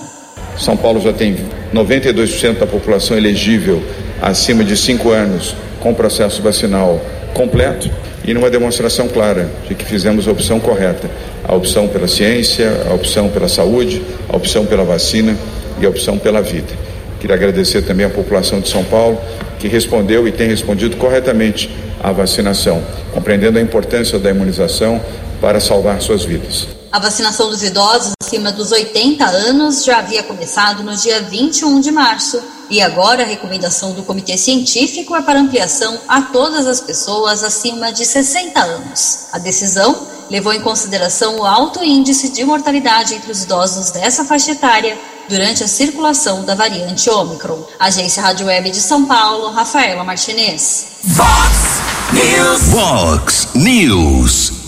São 0.59 0.77
Paulo 0.77 1.01
já 1.01 1.13
tem 1.13 1.37
92% 1.73 2.59
da 2.59 2.67
população 2.67 3.17
elegível 3.17 3.81
acima 4.21 4.65
de 4.65 4.77
5 4.77 5.09
anos 5.11 5.55
com 5.83 5.93
processo 5.93 6.41
vacinal 6.41 7.01
completo 7.35 7.91
e 8.25 8.33
numa 8.33 8.49
demonstração 8.49 9.09
clara 9.09 9.51
de 9.69 9.75
que 9.75 9.85
fizemos 9.85 10.29
a 10.29 10.31
opção 10.31 10.61
correta, 10.61 11.11
a 11.45 11.55
opção 11.55 11.89
pela 11.89 12.07
ciência, 12.07 12.71
a 12.89 12.95
opção 12.95 13.29
pela 13.29 13.49
saúde, 13.49 14.01
a 14.29 14.37
opção 14.37 14.65
pela 14.65 14.85
vacina 14.85 15.37
e 15.81 15.85
a 15.85 15.89
opção 15.89 16.19
pela 16.19 16.41
vida. 16.41 16.73
Queria 17.21 17.35
agradecer 17.35 17.83
também 17.83 18.07
à 18.07 18.11
população 18.11 18.61
de 18.61 18.69
São 18.69 18.85
Paulo 18.85 19.19
que 19.59 19.69
respondeu 19.69 20.27
e 20.27 20.33
tem 20.33 20.49
respondido 20.49 20.97
corretamente 20.97 21.71
à 22.01 22.13
vacinação, 22.13 22.83
compreendendo 23.13 23.59
a 23.59 23.63
importância 23.63 24.19
da 24.19 24.31
imunização 24.31 25.01
para 25.41 25.61
salvar 25.61 26.01
suas 26.01 26.25
vidas. 26.25 26.82
A 26.93 26.99
vacinação 26.99 27.49
dos 27.49 27.63
idosos 27.63 28.13
acima 28.23 28.53
dos 28.53 28.71
80 28.71 29.25
anos 29.25 29.83
já 29.83 30.01
havia 30.01 30.23
começado 30.23 30.83
no 30.83 30.95
dia 30.95 31.23
21 31.23 31.81
de 31.81 31.91
março 31.91 32.39
e 32.69 32.83
agora 32.83 33.23
a 33.23 33.27
recomendação 33.27 33.93
do 33.93 34.03
Comitê 34.03 34.37
Científico 34.37 35.17
é 35.17 35.23
para 35.23 35.41
ampliação 35.41 35.99
a 36.07 36.21
todas 36.21 36.67
as 36.67 36.83
pessoas 36.83 37.43
acima 37.43 37.91
de 37.91 38.05
60 38.05 38.61
anos. 38.61 39.21
A 39.33 39.39
decisão 39.39 40.07
levou 40.29 40.53
em 40.53 40.61
consideração 40.61 41.39
o 41.39 41.47
alto 41.47 41.83
índice 41.83 42.29
de 42.29 42.45
mortalidade 42.45 43.15
entre 43.15 43.33
os 43.33 43.43
idosos 43.43 43.91
dessa 43.91 44.27
faixa 44.27 44.51
etária 44.51 44.99
durante 45.31 45.65
a 45.65 45.69
circulação 45.69 46.45
da 46.45 46.55
variante 46.55 47.09
Ômicron. 47.09 47.67
Agência 47.81 48.23
Rádio 48.23 48.47
Web 48.49 48.71
de 48.71 48.81
São 48.83 49.07
Paulo, 49.07 49.51
Rafaela 49.51 50.05
Martinez. 50.05 50.89
Vox 51.03 51.81
News. 52.13 52.63
Vox 52.69 53.49
News. 53.55 54.62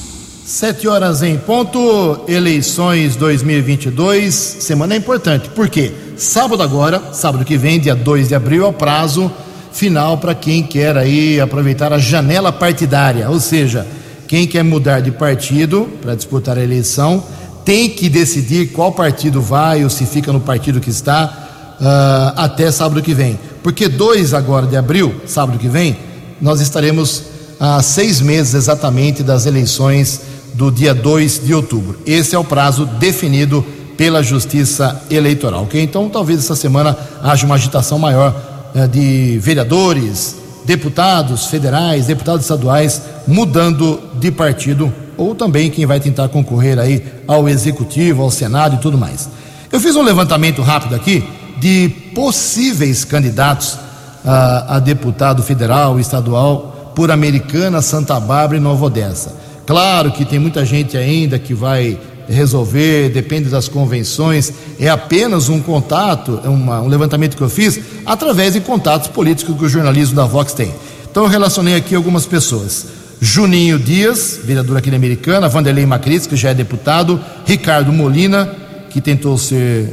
Sete 0.47 0.87
horas 0.87 1.23
em 1.23 1.39
ponto, 1.39 2.21
eleições 2.29 3.17
2022, 3.17 4.35
semana 4.35 4.93
é 4.93 4.99
importante, 4.99 5.49
por 5.49 5.71
quê? 5.71 5.91
Sábado 6.19 6.63
agora, 6.63 7.15
sábado 7.15 7.47
que 7.47 7.57
vem, 7.57 7.81
dia 7.81 7.95
2 7.95 8.29
de 8.29 8.35
abril, 8.35 8.67
é 8.67 8.69
o 8.69 8.73
prazo 8.73 9.33
final 9.73 10.19
para 10.19 10.35
quem 10.35 10.63
quer 10.63 10.99
aí 10.99 11.41
aproveitar 11.41 11.95
a 11.95 11.99
janela 11.99 12.53
partidária, 12.53 13.31
ou 13.31 13.41
seja, 13.41 13.87
quem 14.29 14.47
quer 14.47 14.63
mudar 14.63 15.01
de 15.01 15.13
partido 15.13 15.89
para 16.03 16.15
disputar 16.15 16.59
a 16.59 16.63
eleição 16.63 17.25
tem 17.65 17.89
que 17.89 18.11
decidir 18.11 18.67
qual 18.67 18.93
partido 18.93 19.41
vai 19.41 19.83
ou 19.83 19.89
se 19.89 20.05
fica 20.05 20.31
no 20.31 20.41
partido 20.41 20.79
que 20.79 20.91
está 20.91 21.79
uh, 21.81 22.39
até 22.39 22.71
sábado 22.71 23.01
que 23.01 23.15
vem. 23.15 23.39
Porque 23.63 23.89
2 23.89 24.35
agora 24.35 24.67
de 24.67 24.77
abril, 24.77 25.23
sábado 25.27 25.59
que 25.59 25.69
vem, 25.69 25.97
nós 26.39 26.61
estaremos 26.61 27.33
a 27.59 27.81
seis 27.83 28.21
meses 28.21 28.53
exatamente 28.53 29.23
das 29.23 29.47
eleições 29.47 30.34
do 30.55 30.71
dia 30.71 30.95
2 30.95 31.45
de 31.45 31.53
outubro. 31.53 31.99
Esse 32.07 32.35
é 32.35 32.39
o 32.39 32.45
prazo 32.45 32.87
definido 32.87 33.65
pela 33.97 34.23
Justiça 34.23 35.03
Eleitoral, 35.11 35.65
ok? 35.65 35.81
Então, 35.81 36.09
talvez 36.09 36.41
essa 36.41 36.57
semana 36.57 36.97
haja 37.23 37.47
uma 37.47 37.55
agitação 37.55 37.99
maior 37.99 38.35
eh, 38.75 38.87
de 38.87 39.39
vereadores, 39.41 40.37
deputados 40.65 41.47
federais, 41.47 42.07
deputados 42.07 42.43
estaduais 42.43 43.03
mudando 43.27 44.01
de 44.15 44.31
partido, 44.31 44.93
ou 45.17 45.35
também 45.35 45.71
quem 45.71 45.87
vai 45.87 46.01
tentar 46.01 46.29
concorrer 46.29 46.79
aí 46.79 47.05
ao 47.27 47.49
Executivo, 47.49 48.23
ao 48.23 48.31
Senado 48.31 48.77
e 48.77 48.79
tudo 48.79 48.99
mais. 48.99 49.29
Eu 49.71 49.81
fiz 49.81 49.95
um 49.95 50.03
levantamento 50.03 50.63
rápido 50.63 50.95
aqui 50.95 51.25
de 51.59 51.89
possíveis 52.15 53.05
candidatos 53.05 53.79
a, 54.25 54.77
a 54.77 54.79
deputado 54.79 55.43
federal, 55.43 56.01
estadual, 56.01 56.93
por 56.95 57.11
Americana, 57.11 57.83
Santa 57.83 58.19
Bárbara 58.19 58.57
e 58.57 58.61
Nova 58.61 58.87
Odessa. 58.87 59.44
Claro 59.67 60.13
que 60.13 60.25
tem 60.25 60.39
muita 60.39 60.65
gente 60.65 60.97
ainda 60.97 61.39
que 61.39 61.55
vai 61.55 61.99
resolver, 62.29 63.11
depende 63.11 63.49
das 63.49 63.69
convenções, 63.69 64.53
é 64.79 64.89
apenas 64.89 65.49
um 65.49 65.61
contato, 65.61 66.41
é 66.45 66.49
uma, 66.49 66.81
um 66.81 66.89
levantamento 66.89 67.37
que 67.37 67.43
eu 67.43 67.51
fiz, 67.51 67.81
através 68.05 68.55
de 68.55 68.61
contatos 68.61 69.09
políticos 69.09 69.57
que 69.57 69.65
o 69.65 69.69
jornalismo 69.69 70.17
da 70.17 70.25
Vox 70.25 70.53
tem. 70.53 70.73
Então 71.11 71.25
eu 71.25 71.29
relacionei 71.29 71.75
aqui 71.75 71.95
algumas 71.95 72.27
pessoas. 72.27 72.87
Juninho 73.21 73.79
Dias, 73.79 74.41
vereador 74.43 74.77
aqui 74.77 74.91
na 74.91 74.97
Americana, 74.97 75.49
Vanderlei 75.49 75.87
Macris, 75.87 76.27
que 76.27 76.37
já 76.37 76.51
é 76.51 76.55
deputado, 76.55 77.21
Ricardo 77.47 77.93
Molina, 77.93 78.51
que 78.91 79.01
tentou 79.01 79.39
ser 79.39 79.85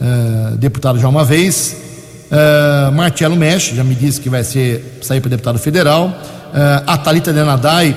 uh, 0.00 0.56
deputado 0.56 0.98
já 0.98 1.08
uma 1.08 1.24
vez, 1.24 1.76
uh, 2.30 2.92
Marcelo 2.92 3.36
Mesh, 3.36 3.72
já 3.74 3.84
me 3.84 3.94
disse 3.94 4.20
que 4.20 4.28
vai 4.28 4.42
ser, 4.42 4.98
sair 5.02 5.20
para 5.20 5.30
deputado 5.30 5.58
federal, 5.58 6.08
uh, 6.08 6.84
a 6.86 6.98
Thalita 6.98 7.32
Denadai, 7.32 7.94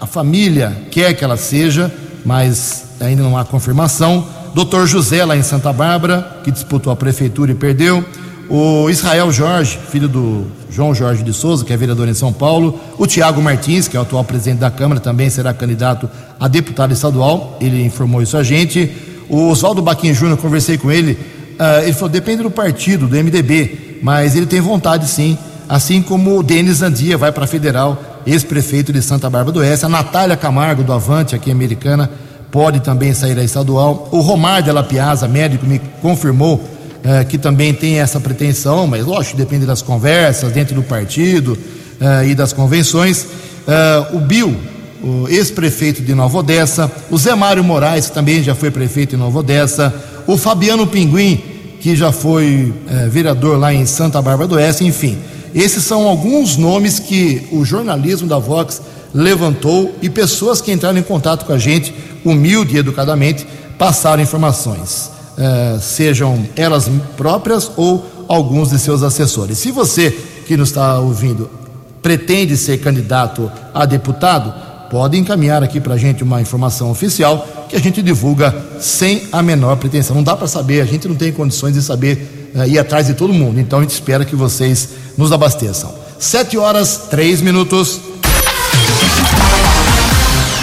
a 0.00 0.06
família 0.06 0.76
quer 0.90 1.12
que 1.14 1.22
ela 1.22 1.36
seja, 1.36 1.92
mas 2.24 2.86
ainda 3.00 3.22
não 3.22 3.36
há 3.36 3.44
confirmação. 3.44 4.26
Doutor 4.54 4.86
José, 4.86 5.24
lá 5.24 5.36
em 5.36 5.42
Santa 5.42 5.72
Bárbara, 5.72 6.38
que 6.42 6.50
disputou 6.50 6.92
a 6.92 6.96
prefeitura 6.96 7.52
e 7.52 7.54
perdeu. 7.54 8.04
O 8.48 8.90
Israel 8.90 9.30
Jorge, 9.30 9.78
filho 9.90 10.08
do 10.08 10.46
João 10.70 10.92
Jorge 10.94 11.22
de 11.22 11.32
Souza, 11.32 11.64
que 11.64 11.72
é 11.72 11.76
vereador 11.76 12.08
em 12.08 12.14
São 12.14 12.32
Paulo. 12.32 12.80
O 12.98 13.06
Tiago 13.06 13.40
Martins, 13.40 13.86
que 13.86 13.96
é 13.96 14.00
o 14.00 14.02
atual 14.02 14.24
presidente 14.24 14.58
da 14.58 14.70
Câmara, 14.70 15.00
também 15.00 15.30
será 15.30 15.54
candidato 15.54 16.10
a 16.38 16.48
deputado 16.48 16.92
estadual. 16.92 17.56
Ele 17.60 17.84
informou 17.84 18.22
isso 18.22 18.36
a 18.36 18.42
gente. 18.42 18.90
O 19.28 19.50
Oswaldo 19.50 19.80
Baquinha 19.82 20.12
Júnior, 20.12 20.36
conversei 20.38 20.76
com 20.76 20.90
ele. 20.90 21.12
Uh, 21.12 21.82
ele 21.84 21.92
falou: 21.92 22.08
depende 22.08 22.42
do 22.42 22.50
partido, 22.50 23.06
do 23.06 23.14
MDB, 23.14 23.98
mas 24.02 24.34
ele 24.34 24.46
tem 24.46 24.60
vontade 24.60 25.06
sim. 25.06 25.38
Assim 25.68 26.02
como 26.02 26.36
o 26.36 26.42
Denis 26.42 26.82
Andia 26.82 27.16
vai 27.16 27.30
para 27.30 27.44
a 27.44 27.46
federal, 27.46 28.09
ex-prefeito 28.26 28.92
de 28.92 29.02
Santa 29.02 29.28
Bárbara 29.30 29.52
do 29.52 29.60
Oeste. 29.60 29.86
A 29.86 29.88
Natália 29.88 30.36
Camargo, 30.36 30.82
do 30.82 30.92
Avante, 30.92 31.34
aqui 31.34 31.50
americana, 31.50 32.10
pode 32.50 32.80
também 32.80 33.14
sair 33.14 33.34
da 33.34 33.44
estadual. 33.44 34.08
O 34.10 34.20
Romar 34.20 34.62
de 34.62 34.72
La 34.72 34.82
Piazza, 34.82 35.28
médico, 35.28 35.66
me 35.66 35.80
confirmou 36.00 36.62
eh, 37.02 37.24
que 37.24 37.38
também 37.38 37.72
tem 37.72 37.98
essa 37.98 38.20
pretensão, 38.20 38.86
mas 38.86 39.06
lógico, 39.06 39.36
depende 39.36 39.64
das 39.64 39.80
conversas 39.80 40.52
dentro 40.52 40.74
do 40.74 40.82
partido 40.82 41.56
eh, 41.98 42.28
e 42.28 42.34
das 42.34 42.52
convenções. 42.52 43.26
Eh, 43.66 44.06
o 44.12 44.18
Bill, 44.18 44.54
o 45.02 45.26
ex-prefeito 45.28 46.02
de 46.02 46.14
Nova 46.14 46.38
Odessa, 46.38 46.92
o 47.10 47.16
Zé 47.16 47.34
Mário 47.34 47.64
Moraes, 47.64 48.08
que 48.08 48.12
também 48.12 48.42
já 48.42 48.54
foi 48.54 48.70
prefeito 48.70 49.14
em 49.14 49.18
Nova 49.18 49.38
Odessa, 49.38 49.94
o 50.26 50.36
Fabiano 50.36 50.86
Pinguim, 50.86 51.42
que 51.80 51.96
já 51.96 52.12
foi 52.12 52.74
vereador 53.10 53.58
lá 53.58 53.72
em 53.72 53.86
Santa 53.86 54.20
Bárbara 54.20 54.46
do 54.46 54.56
Oeste, 54.56 54.84
enfim. 54.84 55.16
Esses 55.54 55.84
são 55.84 56.06
alguns 56.06 56.56
nomes 56.56 56.98
que 56.98 57.48
o 57.52 57.64
jornalismo 57.64 58.28
da 58.28 58.38
Vox 58.38 58.80
levantou 59.12 59.94
e 60.00 60.08
pessoas 60.08 60.60
que 60.60 60.72
entraram 60.72 60.98
em 60.98 61.02
contato 61.02 61.44
com 61.44 61.52
a 61.52 61.58
gente, 61.58 61.92
humilde 62.24 62.76
e 62.76 62.78
educadamente, 62.78 63.46
passaram 63.78 64.22
informações, 64.22 65.10
uh, 65.36 65.80
sejam 65.80 66.46
elas 66.54 66.88
próprias 67.16 67.70
ou 67.76 68.04
alguns 68.28 68.70
de 68.70 68.78
seus 68.78 69.02
assessores. 69.02 69.58
Se 69.58 69.72
você 69.72 70.10
que 70.46 70.56
nos 70.56 70.68
está 70.68 70.98
ouvindo 71.00 71.50
pretende 72.02 72.56
ser 72.56 72.78
candidato 72.78 73.50
a 73.74 73.84
deputado, 73.84 74.52
pode 74.90 75.16
encaminhar 75.18 75.62
aqui 75.62 75.80
para 75.80 75.94
a 75.94 75.98
gente 75.98 76.22
uma 76.22 76.40
informação 76.40 76.90
oficial 76.90 77.46
que 77.68 77.76
a 77.76 77.80
gente 77.80 78.02
divulga 78.02 78.54
sem 78.80 79.22
a 79.30 79.42
menor 79.42 79.76
pretensão. 79.76 80.16
Não 80.16 80.22
dá 80.22 80.36
para 80.36 80.46
saber, 80.46 80.80
a 80.80 80.84
gente 80.84 81.06
não 81.06 81.14
tem 81.14 81.32
condições 81.32 81.74
de 81.74 81.82
saber 81.82 82.39
uh, 82.54 82.64
ir 82.66 82.78
atrás 82.78 83.06
de 83.06 83.14
todo 83.14 83.32
mundo. 83.32 83.58
Então 83.60 83.78
a 83.78 83.82
gente 83.82 83.92
espera 83.92 84.24
que 84.24 84.36
vocês 84.36 84.88
nos 85.16 85.32
abasteçam. 85.32 85.92
Sete 86.18 86.58
horas, 86.58 87.08
três 87.10 87.40
minutos. 87.40 88.00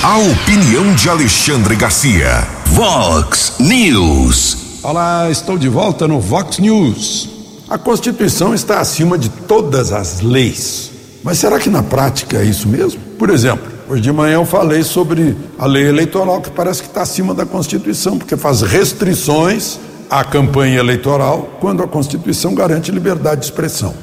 A 0.04 0.18
opinião 0.18 0.94
de 0.94 1.10
Alexandre 1.10 1.76
Garcia. 1.76 2.48
Vox 2.68 3.54
News. 3.60 4.58
Olá, 4.84 5.30
estou 5.30 5.58
de 5.58 5.68
volta 5.68 6.08
no 6.08 6.20
Vox 6.20 6.60
News. 6.60 7.30
A 7.70 7.78
Constituição 7.78 8.54
está 8.54 8.80
acima 8.80 9.18
de 9.18 9.30
todas 9.30 9.92
as 9.92 10.22
leis. 10.22 10.92
Mas 11.24 11.40
será 11.40 11.60
que 11.60 11.70
na 11.70 11.84
prática 11.84 12.38
é 12.38 12.46
isso 12.46 12.70
mesmo? 12.70 13.02
Por 13.20 13.30
exemplo, 13.30 13.70
hoje 13.90 14.02
de 14.02 14.12
manhã 14.12 14.36
eu 14.36 14.46
falei 14.46 14.84
sobre 14.84 15.36
a 15.60 15.66
lei 15.66 15.88
eleitoral 15.88 16.40
que 16.40 16.52
parece 16.52 16.84
que 16.84 16.88
está 16.88 17.02
acima 17.02 17.34
da 17.34 17.46
Constituição, 17.46 18.18
porque 18.18 18.38
faz 18.38 18.62
restrições 18.62 19.80
à 20.10 20.24
campanha 20.24 20.80
eleitoral 20.80 21.58
quando 21.60 21.84
a 21.84 21.88
Constituição 21.88 22.54
garante 22.54 22.92
liberdade 22.92 23.42
de 23.42 23.46
expressão. 23.46 23.94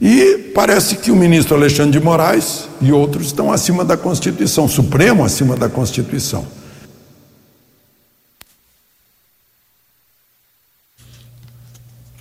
E 0.00 0.52
parece 0.54 0.96
que 0.96 1.10
o 1.10 1.16
ministro 1.16 1.56
Alexandre 1.56 1.98
de 1.98 2.04
Moraes 2.04 2.68
e 2.82 2.92
outros 2.92 3.26
estão 3.26 3.50
acima 3.50 3.84
da 3.84 3.96
Constituição, 3.96 4.68
Supremo 4.68 5.24
acima 5.24 5.56
da 5.56 5.68
Constituição. 5.68 6.44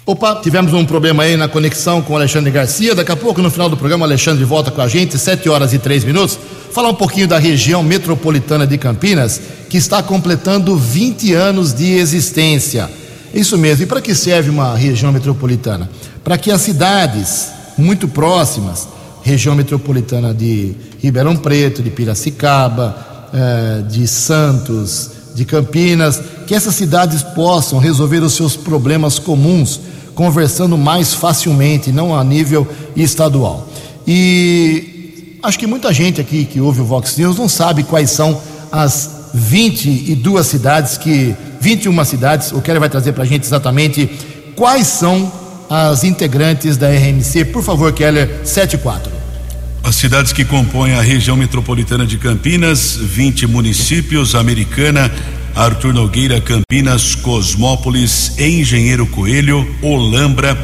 Opa, 0.07 0.35
tivemos 0.35 0.71
um 0.71 0.85
problema 0.85 1.23
aí 1.23 1.35
na 1.35 1.47
conexão 1.47 1.99
com 1.99 2.13
o 2.13 2.15
Alexandre 2.15 2.51
Garcia. 2.51 2.93
Daqui 2.93 3.11
a 3.11 3.15
pouco, 3.15 3.41
no 3.41 3.49
final 3.49 3.67
do 3.67 3.75
programa, 3.75 4.03
o 4.03 4.07
Alexandre 4.07 4.45
volta 4.45 4.69
com 4.69 4.79
a 4.79 4.87
gente, 4.87 5.17
7 5.17 5.49
horas 5.49 5.73
e 5.73 5.79
3 5.79 6.03
minutos. 6.03 6.37
Falar 6.71 6.89
um 6.89 6.93
pouquinho 6.93 7.27
da 7.27 7.39
região 7.39 7.81
metropolitana 7.81 8.67
de 8.67 8.77
Campinas, 8.77 9.41
que 9.67 9.77
está 9.77 10.03
completando 10.03 10.77
20 10.77 11.33
anos 11.33 11.73
de 11.73 11.93
existência. 11.93 12.87
Isso 13.33 13.57
mesmo. 13.57 13.81
E 13.81 13.87
para 13.87 13.99
que 13.99 14.13
serve 14.13 14.51
uma 14.51 14.75
região 14.75 15.11
metropolitana? 15.11 15.89
Para 16.23 16.37
que 16.37 16.51
as 16.51 16.61
cidades 16.61 17.47
muito 17.75 18.07
próximas, 18.07 18.87
região 19.23 19.55
metropolitana 19.55 20.35
de 20.35 20.75
Ribeirão 21.01 21.35
Preto, 21.35 21.81
de 21.81 21.89
Piracicaba, 21.89 22.95
eh, 23.33 23.81
de 23.89 24.07
Santos, 24.07 25.09
de 25.33 25.45
Campinas, 25.45 26.21
que 26.45 26.53
essas 26.53 26.75
cidades 26.75 27.23
possam 27.23 27.79
resolver 27.79 28.19
os 28.19 28.33
seus 28.33 28.55
problemas 28.55 29.17
comuns, 29.17 29.81
conversando 30.15 30.77
mais 30.77 31.13
facilmente, 31.13 31.91
não 31.91 32.17
a 32.17 32.23
nível 32.23 32.67
estadual. 32.95 33.67
E 34.07 35.37
acho 35.43 35.59
que 35.59 35.67
muita 35.67 35.93
gente 35.93 36.19
aqui 36.19 36.45
que 36.45 36.59
ouve 36.59 36.81
o 36.81 36.85
Vox 36.85 37.17
News 37.17 37.37
não 37.37 37.49
sabe 37.49 37.83
quais 37.83 38.09
são 38.09 38.41
as 38.71 39.29
22 39.33 40.47
cidades 40.47 40.97
que 40.97 41.35
21 41.59 42.05
cidades, 42.05 42.51
o 42.51 42.61
Kelly 42.61 42.79
vai 42.79 42.89
trazer 42.89 43.11
para 43.13 43.23
a 43.23 43.25
gente 43.25 43.43
exatamente 43.43 44.09
quais 44.55 44.87
são 44.87 45.31
as 45.69 46.03
integrantes 46.03 46.77
da 46.77 46.87
RMC. 46.89 47.45
Por 47.45 47.63
favor, 47.63 47.91
Keller, 47.91 48.41
74. 48.43 49.11
As 49.83 49.95
cidades 49.95 50.31
que 50.31 50.45
compõem 50.45 50.93
a 50.93 51.01
região 51.01 51.35
metropolitana 51.35 52.05
de 52.05 52.17
Campinas, 52.17 52.95
20 52.95 53.47
municípios, 53.47 54.35
Americana, 54.35 55.11
Arthur 55.55 55.93
Nogueira, 55.93 56.41
Campinas, 56.41 57.15
Cosmópolis, 57.15 58.37
Engenheiro 58.37 59.07
Coelho, 59.07 59.65
Olambra, 59.81 60.57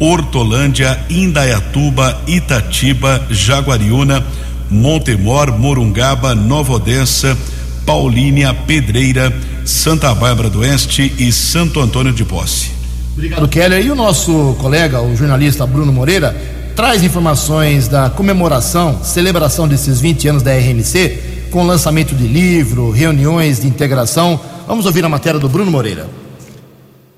Hortolândia, 0.00 0.98
Indaiatuba, 1.08 2.20
Itatiba, 2.26 3.24
Jaguariúna, 3.30 4.24
Montemor, 4.68 5.56
Morungaba, 5.56 6.34
Nova 6.34 6.72
Odessa, 6.72 7.38
Paulínia, 7.86 8.52
Pedreira, 8.52 9.32
Santa 9.64 10.12
Bárbara 10.14 10.50
do 10.50 10.60
Oeste 10.60 11.14
e 11.18 11.30
Santo 11.30 11.80
Antônio 11.80 12.12
de 12.12 12.24
Posse. 12.24 12.70
Obrigado, 13.12 13.46
Keller. 13.46 13.84
E 13.84 13.90
o 13.90 13.94
nosso 13.94 14.56
colega, 14.58 15.00
o 15.00 15.14
jornalista 15.14 15.64
Bruno 15.66 15.92
Moreira, 15.92 16.34
traz 16.74 17.04
informações 17.04 17.86
da 17.86 18.10
comemoração, 18.10 19.04
celebração 19.04 19.68
desses 19.68 20.00
20 20.00 20.28
anos 20.28 20.42
da 20.42 20.52
RMC, 20.52 21.31
com 21.52 21.62
lançamento 21.64 22.14
de 22.14 22.26
livro, 22.26 22.90
reuniões 22.90 23.60
de 23.60 23.68
integração. 23.68 24.40
Vamos 24.66 24.86
ouvir 24.86 25.04
a 25.04 25.08
matéria 25.08 25.38
do 25.38 25.50
Bruno 25.50 25.70
Moreira. 25.70 26.08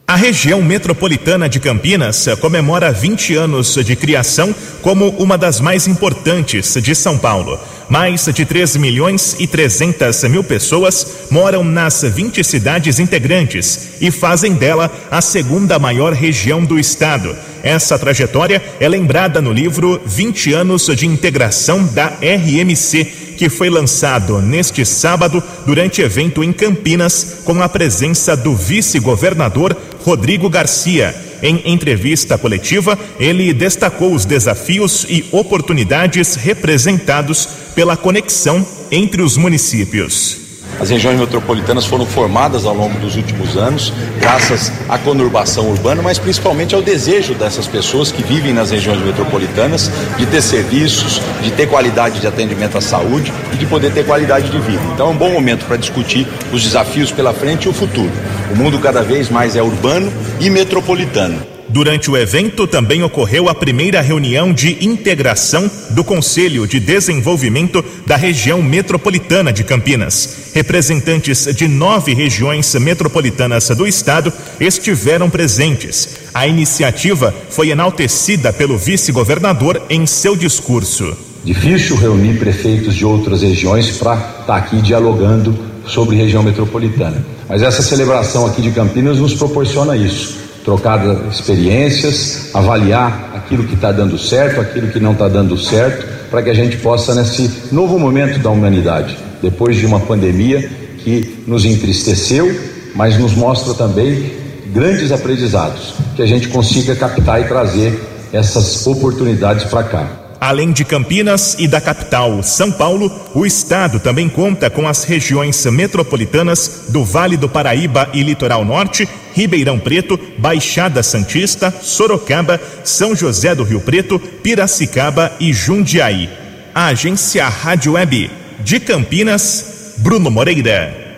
A 0.07 0.16
região 0.16 0.61
metropolitana 0.61 1.49
de 1.49 1.61
Campinas 1.61 2.26
comemora 2.41 2.93
20 2.93 3.37
anos 3.37 3.74
de 3.74 3.97
criação 3.97 4.55
como 4.82 5.09
uma 5.11 5.39
das 5.39 5.61
mais 5.61 5.87
importantes 5.87 6.74
de 6.82 6.95
São 6.95 7.16
Paulo. 7.16 7.59
Mais 7.89 8.24
de 8.26 8.45
3 8.45 8.76
milhões 8.76 9.37
e 9.39 9.47
300 9.47 10.24
mil 10.24 10.43
pessoas 10.43 11.28
moram 11.30 11.62
nas 11.62 12.03
20 12.03 12.43
cidades 12.43 12.99
integrantes 12.99 13.91
e 14.01 14.11
fazem 14.11 14.55
dela 14.55 14.93
a 15.11 15.20
segunda 15.20 15.78
maior 15.78 16.12
região 16.12 16.64
do 16.64 16.78
estado. 16.78 17.35
Essa 17.65 17.99
trajetória 17.99 18.62
é 18.79 18.87
lembrada 18.87 19.41
no 19.41 19.51
livro 19.51 19.99
20 20.05 20.53
anos 20.53 20.87
de 20.95 21.07
integração 21.07 21.83
da 21.87 22.09
RMC 22.09 23.05
que 23.39 23.49
foi 23.49 23.71
lançado 23.71 24.43
neste 24.43 24.85
sábado 24.85 25.43
durante 25.65 26.03
evento 26.03 26.45
em 26.45 26.53
Campinas 26.53 27.39
com 27.43 27.62
a 27.62 27.69
presença 27.69 28.37
do 28.37 28.55
vice-governador 28.55 29.75
Rodrigo 30.05 30.51
Garcia. 30.51 31.17
Em 31.43 31.62
entrevista 31.73 32.37
coletiva, 32.37 32.99
ele 33.19 33.53
destacou 33.55 34.15
os 34.15 34.27
desafios 34.27 35.07
e 35.09 35.25
oportunidades 35.33 36.35
representados 36.35 37.49
pela 37.75 37.97
conexão 37.97 38.65
entre 38.91 39.23
os 39.23 39.39
municípios. 39.39 40.43
As 40.81 40.91
regiões 40.91 41.18
metropolitanas 41.18 41.87
foram 41.87 42.05
formadas 42.05 42.66
ao 42.66 42.75
longo 42.75 42.99
dos 42.99 43.16
últimos 43.16 43.57
anos, 43.57 43.93
graças 44.18 44.72
à 44.89 44.99
conurbação 44.99 45.70
urbana, 45.70 46.03
mas 46.03 46.18
principalmente 46.18 46.75
ao 46.75 46.83
desejo 46.83 47.35
dessas 47.35 47.66
pessoas 47.66 48.11
que 48.11 48.22
vivem 48.22 48.53
nas 48.53 48.70
regiões 48.70 49.01
metropolitanas 49.05 49.91
de 50.18 50.27
ter 50.27 50.43
serviços, 50.43 51.20
de 51.43 51.51
ter 51.53 51.68
qualidade 51.68 52.20
de 52.20 52.27
atendimento 52.27 52.77
à 52.77 52.81
saúde 52.81 53.33
e 53.53 53.57
de 53.57 53.66
poder 53.66 53.93
ter 53.93 54.05
qualidade 54.05 54.51
de 54.51 54.59
vida. 54.59 54.83
Então 54.93 55.09
é 55.09 55.11
um 55.11 55.16
bom 55.16 55.31
momento 55.31 55.64
para 55.64 55.77
discutir 55.77 56.27
os 56.53 56.62
desafios 56.62 57.11
pela 57.11 57.33
frente 57.33 57.64
e 57.64 57.68
o 57.68 57.72
futuro. 57.72 58.12
O 58.53 58.57
mundo 58.57 58.79
cada 58.79 59.03
vez 59.03 59.31
mais 59.31 59.57
é 59.57 59.62
urbano 59.62 60.12
e 60.41 60.51
metropolitano. 60.51 61.53
Durante 61.75 62.09
o 62.09 62.16
evento 62.16 62.68
também 62.68 63.03
ocorreu 63.03 63.49
a 63.49 63.55
primeira 63.55 64.01
reunião 64.01 64.53
de 64.53 64.79
integração 64.81 65.68
do 65.91 66.05
Conselho 66.05 66.68
de 66.68 66.79
Desenvolvimento 66.79 67.85
da 68.07 68.14
região 68.14 68.62
metropolitana 68.62 69.53
de 69.53 69.64
Campinas. 69.64 70.53
Representantes 70.55 71.53
de 71.53 71.66
nove 71.66 72.14
regiões 72.14 72.72
metropolitanas 72.77 73.70
do 73.70 73.89
estado 73.89 74.33
estiveram 74.61 75.29
presentes. 75.29 76.11
A 76.33 76.47
iniciativa 76.47 77.35
foi 77.51 77.70
enaltecida 77.70 78.53
pelo 78.53 78.79
vice-governador 78.79 79.83
em 79.91 80.07
seu 80.07 80.37
discurso. 80.37 81.12
Difícil 81.45 81.97
reunir 81.97 82.39
prefeitos 82.39 82.95
de 82.95 83.05
outras 83.05 83.43
regiões 83.43 83.91
para 83.97 84.14
estar 84.14 84.45
tá 84.47 84.55
aqui 84.55 84.81
dialogando 84.81 85.59
sobre 85.89 86.14
região 86.14 86.45
metropolitana. 86.45 87.27
Mas 87.49 87.62
essa 87.62 87.83
celebração 87.83 88.47
aqui 88.47 88.62
de 88.62 88.70
Campinas 88.70 89.18
nos 89.18 89.35
proporciona 89.35 89.97
isso 89.97 90.43
trocar 90.65 91.01
experiências, 91.31 92.49
avaliar 92.55 93.33
aquilo 93.37 93.65
que 93.65 93.75
está 93.75 93.93
dando 93.93 94.19
certo, 94.19 94.61
aquilo 94.61 94.89
que 94.89 94.99
não 94.99 95.12
está 95.12 95.29
dando 95.29 95.59
certo, 95.59 96.07
para 96.31 96.43
que 96.43 96.51
a 96.51 96.55
gente 96.55 96.79
possa, 96.79 97.15
nesse 97.15 97.69
novo 97.71 97.99
momento 97.99 98.39
da 98.39 98.51
humanidade, 98.51 99.17
depois 99.43 99.77
de 99.77 99.85
uma 99.85 100.01
pandemia 100.01 100.69
que 100.99 101.45
nos 101.47 101.65
entristeceu, 101.67 102.59
mas 102.95 103.19
nos 103.19 103.35
mostra 103.35 103.75
também 103.75 104.33
grandes 104.73 105.12
aprendizados, 105.12 105.95
que 106.17 106.23
a 106.23 106.27
gente 106.27 106.49
consiga 106.49 106.97
captar 106.97 107.43
e 107.43 107.45
trazer 107.45 108.01
essas 108.33 108.87
oportunidades 108.87 109.65
para 109.65 109.85
cá. 109.85 110.09
Além 110.41 110.73
de 110.73 110.85
Campinas 110.85 111.57
e 111.59 111.69
da 111.69 111.81
capital, 111.81 112.43
São 112.43 112.71
Paulo, 112.71 113.11
o 113.35 113.47
estado 113.47 114.01
também 114.01 114.29
conta 114.29 114.69
com 114.69 114.89
as 114.89 115.05
regiões 115.05 115.65
metropolitanas 115.67 116.87
do 116.89 117.05
Vale 117.05 117.37
do 117.37 117.49
Paraíba 117.49 118.09
e 118.12 118.23
Litoral 118.23 118.65
Norte, 118.65 119.09
Ribeirão 119.35 119.78
Preto, 119.78 120.18
Baixada 120.39 121.03
Santista, 121.03 121.74
Sorocaba, 121.82 122.61
São 122.85 123.14
José 123.16 123.55
do 123.55 123.64
Rio 123.64 123.80
Preto, 123.80 124.18
Piracicaba 124.18 125.32
e 125.41 125.53
Jundiaí. 125.53 126.30
A 126.74 126.87
agência 126.87 127.49
Rádio 127.49 127.93
Web 127.93 128.30
de 128.61 128.80
Campinas, 128.80 129.95
Bruno 129.99 130.30
Moreira. 130.30 131.16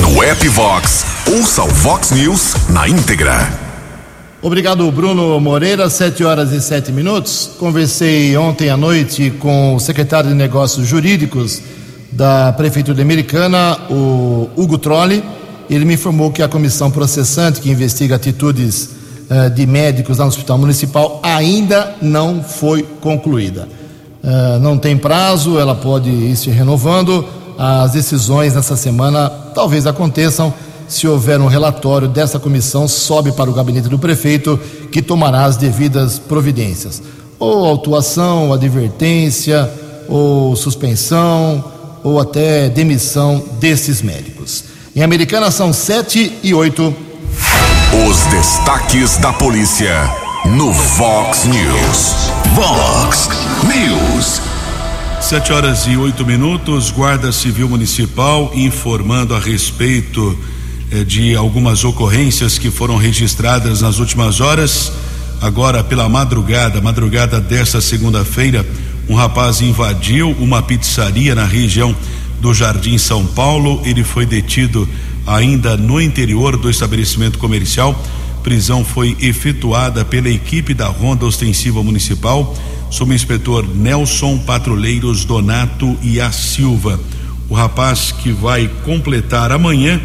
No 0.00 0.22
App 0.22 0.48
Vox, 0.48 1.04
ouça 1.30 1.62
o 1.62 1.68
Vox 1.68 2.10
News 2.10 2.54
na 2.70 2.88
íntegra. 2.88 3.68
Obrigado, 4.40 4.90
Bruno 4.90 5.38
Moreira. 5.40 5.90
Sete 5.90 6.24
horas 6.24 6.52
e 6.52 6.60
sete 6.60 6.90
minutos. 6.92 7.50
Conversei 7.58 8.36
ontem 8.36 8.70
à 8.70 8.76
noite 8.76 9.30
com 9.38 9.74
o 9.74 9.80
secretário 9.80 10.30
de 10.30 10.36
Negócios 10.36 10.86
Jurídicos 10.86 11.60
da 12.12 12.52
Prefeitura 12.52 13.02
Americana, 13.02 13.76
o 13.90 14.48
Hugo 14.56 14.78
Trolli. 14.78 15.22
Ele 15.68 15.84
me 15.84 15.94
informou 15.94 16.30
que 16.30 16.42
a 16.42 16.48
comissão 16.48 16.90
processante 16.90 17.60
que 17.60 17.70
investiga 17.70 18.16
atitudes 18.16 18.90
uh, 19.30 19.50
de 19.50 19.66
médicos 19.66 20.18
lá 20.18 20.24
no 20.24 20.30
Hospital 20.30 20.58
Municipal 20.58 21.20
ainda 21.22 21.94
não 22.00 22.42
foi 22.42 22.82
concluída. 23.00 23.68
Uh, 24.22 24.58
não 24.60 24.78
tem 24.78 24.96
prazo, 24.96 25.58
ela 25.58 25.74
pode 25.74 26.08
ir 26.08 26.36
se 26.36 26.50
renovando. 26.50 27.24
As 27.58 27.92
decisões 27.92 28.54
nessa 28.54 28.76
semana 28.76 29.28
talvez 29.54 29.86
aconteçam 29.86 30.54
se 30.88 31.06
houver 31.06 31.38
um 31.40 31.46
relatório 31.46 32.08
dessa 32.08 32.38
comissão, 32.38 32.88
sobe 32.88 33.30
para 33.32 33.50
o 33.50 33.52
gabinete 33.52 33.88
do 33.88 33.98
prefeito, 33.98 34.58
que 34.90 35.02
tomará 35.02 35.44
as 35.44 35.56
devidas 35.56 36.18
providências. 36.18 37.02
Ou 37.38 37.66
autuação, 37.66 38.46
ou 38.46 38.54
advertência, 38.54 39.70
ou 40.08 40.56
suspensão, 40.56 41.62
ou 42.02 42.18
até 42.18 42.70
demissão 42.70 43.44
desses 43.60 44.00
médicos. 44.00 44.64
Em 44.98 45.02
Americana 45.04 45.48
são 45.52 45.72
sete 45.72 46.32
e 46.42 46.52
oito. 46.52 46.92
Os 48.08 48.16
destaques 48.32 49.16
da 49.18 49.32
polícia 49.32 49.94
no 50.44 50.72
Vox 50.72 51.44
News. 51.44 52.32
Vox 52.52 53.28
News. 53.62 54.42
Sete 55.20 55.52
horas 55.52 55.86
e 55.86 55.96
oito 55.96 56.26
minutos, 56.26 56.90
Guarda 56.90 57.30
Civil 57.30 57.68
Municipal 57.68 58.50
informando 58.56 59.36
a 59.36 59.38
respeito 59.38 60.36
eh, 60.90 61.04
de 61.04 61.36
algumas 61.36 61.84
ocorrências 61.84 62.58
que 62.58 62.68
foram 62.68 62.96
registradas 62.96 63.82
nas 63.82 64.00
últimas 64.00 64.40
horas. 64.40 64.90
Agora, 65.40 65.84
pela 65.84 66.08
madrugada, 66.08 66.80
madrugada 66.80 67.40
desta 67.40 67.80
segunda-feira, 67.80 68.66
um 69.08 69.14
rapaz 69.14 69.60
invadiu 69.60 70.32
uma 70.40 70.60
pizzaria 70.60 71.36
na 71.36 71.44
região 71.44 71.94
do 72.40 72.54
Jardim 72.54 72.98
São 72.98 73.26
Paulo. 73.26 73.80
Ele 73.84 74.04
foi 74.04 74.26
detido 74.26 74.88
ainda 75.26 75.76
no 75.76 76.00
interior 76.00 76.56
do 76.56 76.70
estabelecimento 76.70 77.38
comercial. 77.38 78.00
Prisão 78.42 78.84
foi 78.84 79.16
efetuada 79.20 80.04
pela 80.04 80.28
equipe 80.28 80.72
da 80.74 80.86
Ronda 80.86 81.26
Ostensiva 81.26 81.82
Municipal, 81.82 82.56
sob 82.90 83.14
inspetor 83.14 83.66
Nelson 83.74 84.38
Patrulheiros 84.38 85.24
Donato 85.24 85.96
e 86.02 86.20
a 86.20 86.32
Silva. 86.32 86.98
O 87.48 87.54
rapaz 87.54 88.12
que 88.12 88.32
vai 88.32 88.68
completar 88.84 89.52
amanhã 89.52 90.00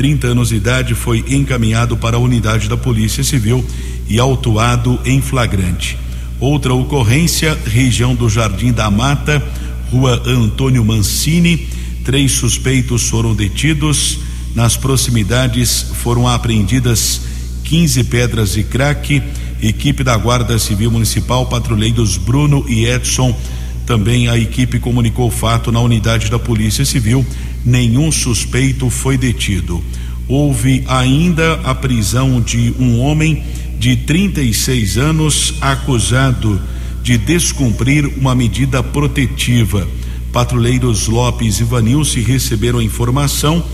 30 0.00 0.28
anos 0.28 0.48
de 0.48 0.56
idade, 0.56 0.94
foi 0.94 1.22
encaminhado 1.28 1.94
para 1.94 2.16
a 2.16 2.18
unidade 2.18 2.70
da 2.70 2.76
Polícia 2.76 3.22
Civil 3.22 3.62
e 4.08 4.18
autuado 4.18 4.98
em 5.04 5.20
flagrante. 5.20 5.98
Outra 6.40 6.72
ocorrência, 6.72 7.54
região 7.66 8.14
do 8.14 8.26
Jardim 8.26 8.72
da 8.72 8.90
Mata, 8.90 9.46
rua 9.90 10.22
Antônio 10.26 10.84
Mancini. 10.84 11.68
Três 12.04 12.32
suspeitos 12.32 13.08
foram 13.08 13.34
detidos. 13.34 14.18
Nas 14.54 14.76
proximidades 14.76 15.86
foram 15.94 16.26
apreendidas 16.26 17.22
15 17.64 18.04
pedras 18.04 18.52
de 18.52 18.62
crack. 18.62 19.22
Equipe 19.62 20.02
da 20.02 20.16
Guarda 20.16 20.58
Civil 20.58 20.90
Municipal, 20.90 21.46
patrulheiros 21.46 22.16
Bruno 22.16 22.64
e 22.68 22.86
Edson. 22.86 23.38
Também 23.86 24.28
a 24.28 24.38
equipe 24.38 24.78
comunicou 24.78 25.28
o 25.28 25.30
fato 25.30 25.70
na 25.70 25.80
unidade 25.80 26.30
da 26.30 26.38
Polícia 26.38 26.84
Civil 26.84 27.26
nenhum 27.64 28.10
suspeito 28.10 28.88
foi 28.90 29.16
detido. 29.16 29.82
Houve 30.28 30.84
ainda 30.86 31.54
a 31.64 31.74
prisão 31.74 32.40
de 32.40 32.72
um 32.78 33.00
homem 33.00 33.42
de 33.78 33.96
36 33.96 34.96
anos 34.96 35.54
acusado 35.60 36.60
de 37.02 37.18
descumprir 37.18 38.06
uma 38.18 38.34
medida 38.34 38.82
protetiva. 38.82 39.86
Patrulheiros 40.32 41.08
Lopes 41.08 41.60
e 41.60 41.64
Vanilce 41.64 42.20
receberam 42.20 42.78
a 42.78 42.84
informação 42.84 43.64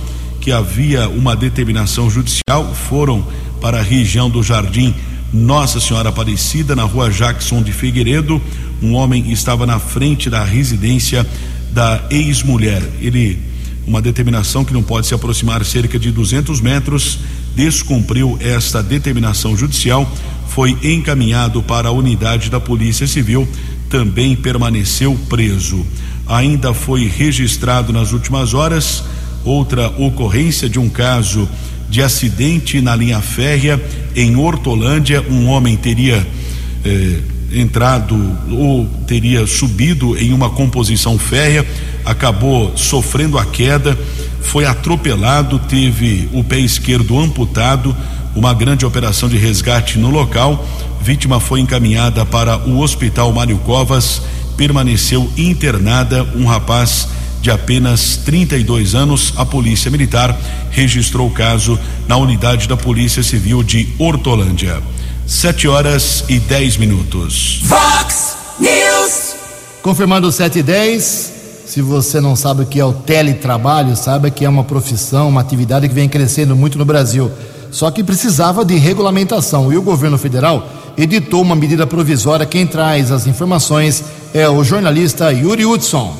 que 0.40 0.52
havia 0.52 1.08
uma 1.08 1.34
determinação 1.34 2.08
judicial, 2.08 2.74
foram 2.74 3.26
para 3.60 3.80
a 3.80 3.82
região 3.82 4.30
do 4.30 4.42
Jardim 4.42 4.94
Nossa 5.32 5.80
Senhora 5.80 6.10
Aparecida, 6.10 6.76
na 6.76 6.84
rua 6.84 7.10
Jackson 7.10 7.62
de 7.62 7.72
Figueiredo. 7.72 8.40
Um 8.80 8.94
homem 8.94 9.32
estava 9.32 9.66
na 9.66 9.78
frente 9.78 10.30
da 10.30 10.44
residência 10.44 11.26
da 11.72 12.06
ex-mulher. 12.10 12.82
Ele 13.00 13.38
uma 13.86 14.02
determinação 14.02 14.64
que 14.64 14.72
não 14.72 14.82
pode 14.82 15.06
se 15.06 15.14
aproximar 15.14 15.64
cerca 15.64 15.98
de 15.98 16.10
200 16.10 16.60
metros, 16.60 17.20
descumpriu 17.54 18.36
esta 18.40 18.82
determinação 18.82 19.56
judicial, 19.56 20.10
foi 20.56 20.74
encaminhado 20.82 21.62
para 21.62 21.90
a 21.90 21.92
unidade 21.92 22.48
da 22.48 22.58
Polícia 22.58 23.06
Civil, 23.06 23.46
também 23.90 24.34
permaneceu 24.34 25.14
preso. 25.28 25.84
Ainda 26.26 26.72
foi 26.72 27.06
registrado 27.06 27.92
nas 27.92 28.12
últimas 28.12 28.54
horas 28.54 29.04
outra 29.44 29.88
ocorrência 29.98 30.66
de 30.66 30.78
um 30.78 30.88
caso 30.88 31.46
de 31.90 32.00
acidente 32.00 32.80
na 32.80 32.96
linha 32.96 33.20
férrea 33.20 33.78
em 34.16 34.34
Hortolândia. 34.34 35.22
Um 35.30 35.46
homem 35.46 35.76
teria 35.76 36.26
eh, 36.82 37.18
entrado 37.52 38.16
ou 38.50 38.86
teria 39.06 39.46
subido 39.46 40.16
em 40.16 40.32
uma 40.32 40.48
composição 40.48 41.18
férrea 41.18 41.66
acabou 42.06 42.72
sofrendo 42.76 43.36
a 43.36 43.44
queda, 43.44 43.98
foi 44.40 44.64
atropelado, 44.64 45.58
teve 45.58 46.28
o 46.32 46.44
pé 46.44 46.60
esquerdo 46.60 47.18
amputado, 47.18 47.94
uma 48.36 48.54
grande 48.54 48.84
operação 48.84 49.28
de 49.28 49.38
resgate 49.38 49.98
no 49.98 50.10
local. 50.10 50.64
Vítima 51.00 51.40
foi 51.40 51.60
encaminhada 51.60 52.24
para 52.24 52.58
o 52.68 52.78
Hospital 52.78 53.32
Mário 53.32 53.58
Covas, 53.58 54.22
permaneceu 54.56 55.28
internada 55.36 56.22
um 56.36 56.44
rapaz 56.44 57.08
de 57.40 57.50
apenas 57.50 58.16
32 58.24 58.94
anos. 58.94 59.32
A 59.36 59.44
Polícia 59.44 59.90
Militar 59.90 60.38
registrou 60.70 61.28
o 61.28 61.32
caso 61.32 61.78
na 62.06 62.16
unidade 62.16 62.68
da 62.68 62.76
Polícia 62.76 63.22
Civil 63.22 63.62
de 63.62 63.88
Hortolândia. 63.98 64.82
Sete 65.26 65.66
horas 65.66 66.24
e 66.28 66.38
10 66.38 66.76
minutos. 66.76 67.62
Fox 67.64 68.36
News. 68.60 69.34
Confirmando 69.82 70.30
7 70.30 70.58
e 70.58 70.62
10. 70.62 71.32
Se 71.66 71.82
você 71.82 72.20
não 72.20 72.36
sabe 72.36 72.62
o 72.62 72.66
que 72.66 72.78
é 72.78 72.84
o 72.84 72.92
teletrabalho, 72.92 73.96
saiba 73.96 74.30
que 74.30 74.44
é 74.44 74.48
uma 74.48 74.62
profissão, 74.62 75.28
uma 75.28 75.40
atividade 75.40 75.88
que 75.88 75.94
vem 75.94 76.08
crescendo 76.08 76.54
muito 76.54 76.78
no 76.78 76.84
Brasil. 76.84 77.30
Só 77.76 77.90
que 77.90 78.02
precisava 78.02 78.64
de 78.64 78.74
regulamentação 78.78 79.70
e 79.70 79.76
o 79.76 79.82
governo 79.82 80.16
federal 80.16 80.66
editou 80.96 81.42
uma 81.42 81.54
medida 81.54 81.86
provisória. 81.86 82.46
Quem 82.46 82.66
traz 82.66 83.12
as 83.12 83.26
informações 83.26 84.02
é 84.32 84.48
o 84.48 84.64
jornalista 84.64 85.30
Yuri 85.30 85.66
Hudson. 85.66 86.16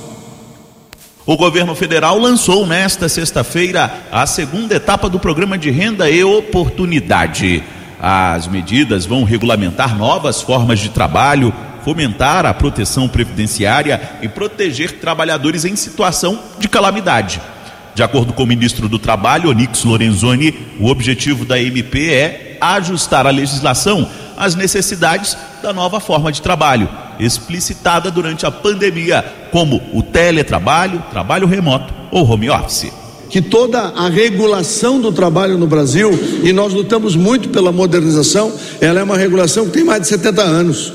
O 1.24 1.34
governo 1.34 1.74
federal 1.74 2.18
lançou 2.18 2.66
nesta 2.66 3.08
sexta-feira 3.08 3.90
a 4.12 4.26
segunda 4.26 4.74
etapa 4.74 5.08
do 5.08 5.18
programa 5.18 5.56
de 5.56 5.70
renda 5.70 6.10
e 6.10 6.22
oportunidade. 6.22 7.64
As 7.98 8.46
medidas 8.46 9.06
vão 9.06 9.24
regulamentar 9.24 9.96
novas 9.96 10.42
formas 10.42 10.78
de 10.78 10.90
trabalho, 10.90 11.54
fomentar 11.82 12.44
a 12.44 12.52
proteção 12.52 13.08
previdenciária 13.08 14.18
e 14.20 14.28
proteger 14.28 15.00
trabalhadores 15.00 15.64
em 15.64 15.74
situação 15.74 16.38
de 16.58 16.68
calamidade. 16.68 17.40
De 17.96 18.02
acordo 18.02 18.34
com 18.34 18.42
o 18.42 18.46
ministro 18.46 18.90
do 18.90 18.98
Trabalho, 18.98 19.48
Onix 19.48 19.82
Lorenzoni, 19.82 20.54
o 20.78 20.88
objetivo 20.88 21.46
da 21.46 21.58
MP 21.58 22.10
é 22.10 22.58
ajustar 22.60 23.26
a 23.26 23.30
legislação 23.30 24.06
às 24.36 24.54
necessidades 24.54 25.34
da 25.62 25.72
nova 25.72 25.98
forma 25.98 26.30
de 26.30 26.42
trabalho, 26.42 26.90
explicitada 27.18 28.10
durante 28.10 28.44
a 28.44 28.50
pandemia, 28.50 29.24
como 29.50 29.82
o 29.94 30.02
teletrabalho, 30.02 31.02
trabalho 31.10 31.46
remoto 31.46 31.94
ou 32.10 32.30
home 32.30 32.50
office 32.50 32.92
que 33.30 33.40
toda 33.42 33.80
a 33.80 34.08
regulação 34.08 35.00
do 35.00 35.10
trabalho 35.10 35.58
no 35.58 35.66
Brasil, 35.66 36.10
e 36.44 36.52
nós 36.52 36.72
lutamos 36.72 37.16
muito 37.16 37.48
pela 37.48 37.72
modernização, 37.72 38.52
ela 38.80 39.00
é 39.00 39.02
uma 39.02 39.16
regulação 39.16 39.66
que 39.66 39.72
tem 39.72 39.84
mais 39.84 40.02
de 40.02 40.06
70 40.06 40.42
anos. 40.42 40.92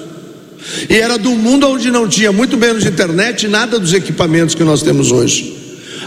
E 0.89 0.95
era 0.95 1.17
do 1.17 1.31
mundo 1.31 1.67
onde 1.67 1.91
não 1.91 2.07
tinha 2.07 2.31
muito 2.31 2.57
menos 2.57 2.85
internet, 2.85 3.49
nada 3.49 3.77
dos 3.77 3.93
equipamentos 3.93 4.55
que 4.55 4.63
nós 4.63 4.81
temos 4.81 5.11
hoje. 5.11 5.60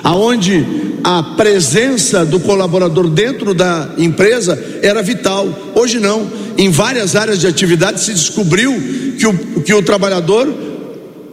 Aonde 0.05 0.65
a 1.03 1.23
presença 1.23 2.25
do 2.25 2.39
colaborador 2.39 3.09
dentro 3.09 3.55
da 3.55 3.91
empresa 3.97 4.63
era 4.83 5.03
vital. 5.03 5.49
Hoje 5.75 5.99
não. 5.99 6.31
Em 6.57 6.71
várias 6.71 7.17
áreas 7.17 7.41
de 7.41 7.47
atividade 7.47 8.01
se 8.01 8.13
descobriu 8.13 8.73
que 9.19 9.27
o, 9.27 9.63
que 9.63 9.73
o 9.73 9.83
trabalhador 9.83 10.47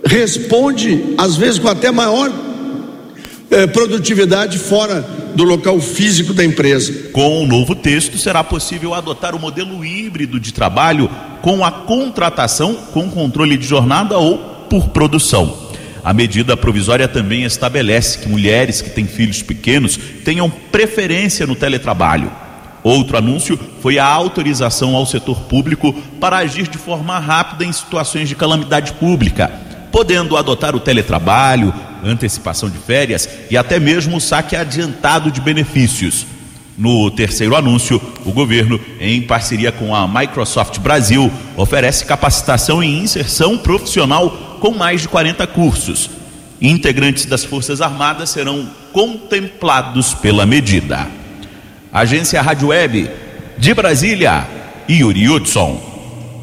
responde, 0.05 1.13
às 1.17 1.35
vezes 1.35 1.59
com 1.59 1.67
até 1.67 1.91
maior 1.91 2.31
eh, 3.51 3.67
produtividade 3.67 4.57
fora 4.57 5.05
do 5.35 5.43
local 5.43 5.79
físico 5.79 6.33
da 6.33 6.43
empresa. 6.43 7.09
Com 7.11 7.43
o 7.43 7.47
novo 7.47 7.75
texto, 7.75 8.17
será 8.17 8.43
possível 8.43 8.93
adotar 8.93 9.35
o 9.35 9.39
modelo 9.39 9.83
híbrido 9.85 10.39
de 10.39 10.53
trabalho 10.53 11.09
com 11.41 11.63
a 11.63 11.71
contratação 11.71 12.75
com 12.93 13.09
controle 13.09 13.57
de 13.57 13.67
jornada 13.67 14.17
ou 14.17 14.37
por 14.69 14.89
produção. 14.89 15.60
A 16.03 16.13
medida 16.13 16.57
provisória 16.57 17.07
também 17.07 17.43
estabelece 17.43 18.17
que 18.17 18.29
mulheres 18.29 18.81
que 18.81 18.89
têm 18.89 19.05
filhos 19.05 19.43
pequenos 19.43 19.99
tenham 20.25 20.49
preferência 20.49 21.45
no 21.45 21.55
teletrabalho. 21.55 22.31
Outro 22.83 23.17
anúncio 23.17 23.59
foi 23.79 23.99
a 23.99 24.05
autorização 24.05 24.95
ao 24.95 25.05
setor 25.05 25.41
público 25.41 25.93
para 26.19 26.37
agir 26.37 26.67
de 26.67 26.79
forma 26.79 27.19
rápida 27.19 27.63
em 27.63 27.71
situações 27.71 28.27
de 28.27 28.35
calamidade 28.35 28.93
pública, 28.93 29.51
podendo 29.91 30.35
adotar 30.35 30.75
o 30.75 30.79
teletrabalho, 30.79 31.71
antecipação 32.03 32.69
de 32.69 32.79
férias 32.79 33.29
e 33.51 33.55
até 33.55 33.79
mesmo 33.79 34.17
o 34.17 34.21
saque 34.21 34.55
adiantado 34.55 35.31
de 35.31 35.39
benefícios. 35.39 36.25
No 36.77 37.11
terceiro 37.11 37.55
anúncio, 37.55 38.01
o 38.25 38.31
governo, 38.31 38.79
em 38.99 39.21
parceria 39.21 39.71
com 39.71 39.93
a 39.93 40.07
Microsoft 40.07 40.79
Brasil, 40.79 41.31
oferece 41.57 42.05
capacitação 42.05 42.83
e 42.83 42.99
inserção 42.99 43.57
profissional 43.57 44.57
com 44.59 44.71
mais 44.71 45.01
de 45.01 45.09
40 45.09 45.45
cursos. 45.47 46.09
Integrantes 46.61 47.25
das 47.25 47.43
Forças 47.43 47.81
Armadas 47.81 48.29
serão 48.29 48.69
contemplados 48.93 50.13
pela 50.13 50.45
medida. 50.45 51.07
Agência 51.91 52.41
Rádio 52.41 52.69
Web 52.69 53.09
de 53.57 53.73
Brasília, 53.73 54.47
Yuri 54.89 55.27
Hudson. 55.27 55.91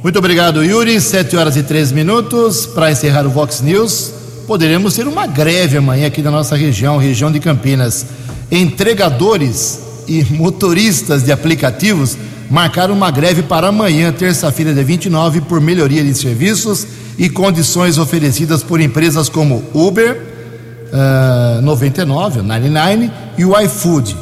Muito 0.02 0.18
obrigado, 0.18 0.62
Yuri. 0.62 1.00
Sete 1.00 1.36
horas 1.36 1.56
e 1.56 1.62
três 1.62 1.90
minutos. 1.90 2.66
Para 2.66 2.90
encerrar 2.90 3.26
o 3.26 3.30
Vox 3.30 3.60
News, 3.60 4.12
poderemos 4.46 4.94
ter 4.94 5.06
uma 5.06 5.26
greve 5.26 5.78
amanhã 5.78 6.06
aqui 6.06 6.22
na 6.22 6.30
nossa 6.30 6.54
região, 6.54 6.98
região 6.98 7.32
de 7.32 7.40
Campinas. 7.40 8.06
Entregadores 8.50 9.87
e 10.08 10.24
motoristas 10.30 11.22
de 11.22 11.30
aplicativos 11.30 12.16
marcaram 12.50 12.94
uma 12.94 13.10
greve 13.10 13.42
para 13.42 13.68
amanhã, 13.68 14.10
terça-feira, 14.10 14.72
dia 14.72 14.82
29, 14.82 15.42
por 15.42 15.60
melhoria 15.60 16.02
de 16.02 16.14
serviços 16.14 16.86
e 17.18 17.28
condições 17.28 17.98
oferecidas 17.98 18.62
por 18.62 18.80
empresas 18.80 19.28
como 19.28 19.62
Uber, 19.74 20.20
uh, 21.58 21.62
99, 21.62 22.42
99 22.42 23.10
e 23.36 23.44
o 23.44 23.58
iFood. 23.60 24.16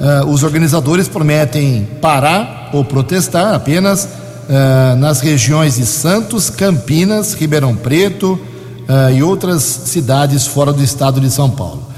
Uh, 0.00 0.26
os 0.28 0.42
organizadores 0.42 1.08
prometem 1.08 1.88
parar 2.00 2.70
ou 2.72 2.84
protestar 2.84 3.54
apenas 3.54 4.04
uh, 4.04 4.96
nas 4.96 5.20
regiões 5.20 5.76
de 5.76 5.86
Santos, 5.86 6.50
Campinas, 6.50 7.34
Ribeirão 7.34 7.74
Preto 7.74 8.32
uh, 8.32 9.12
e 9.14 9.22
outras 9.22 9.62
cidades 9.62 10.46
fora 10.46 10.72
do 10.72 10.82
estado 10.82 11.20
de 11.20 11.30
São 11.30 11.50
Paulo. 11.50 11.91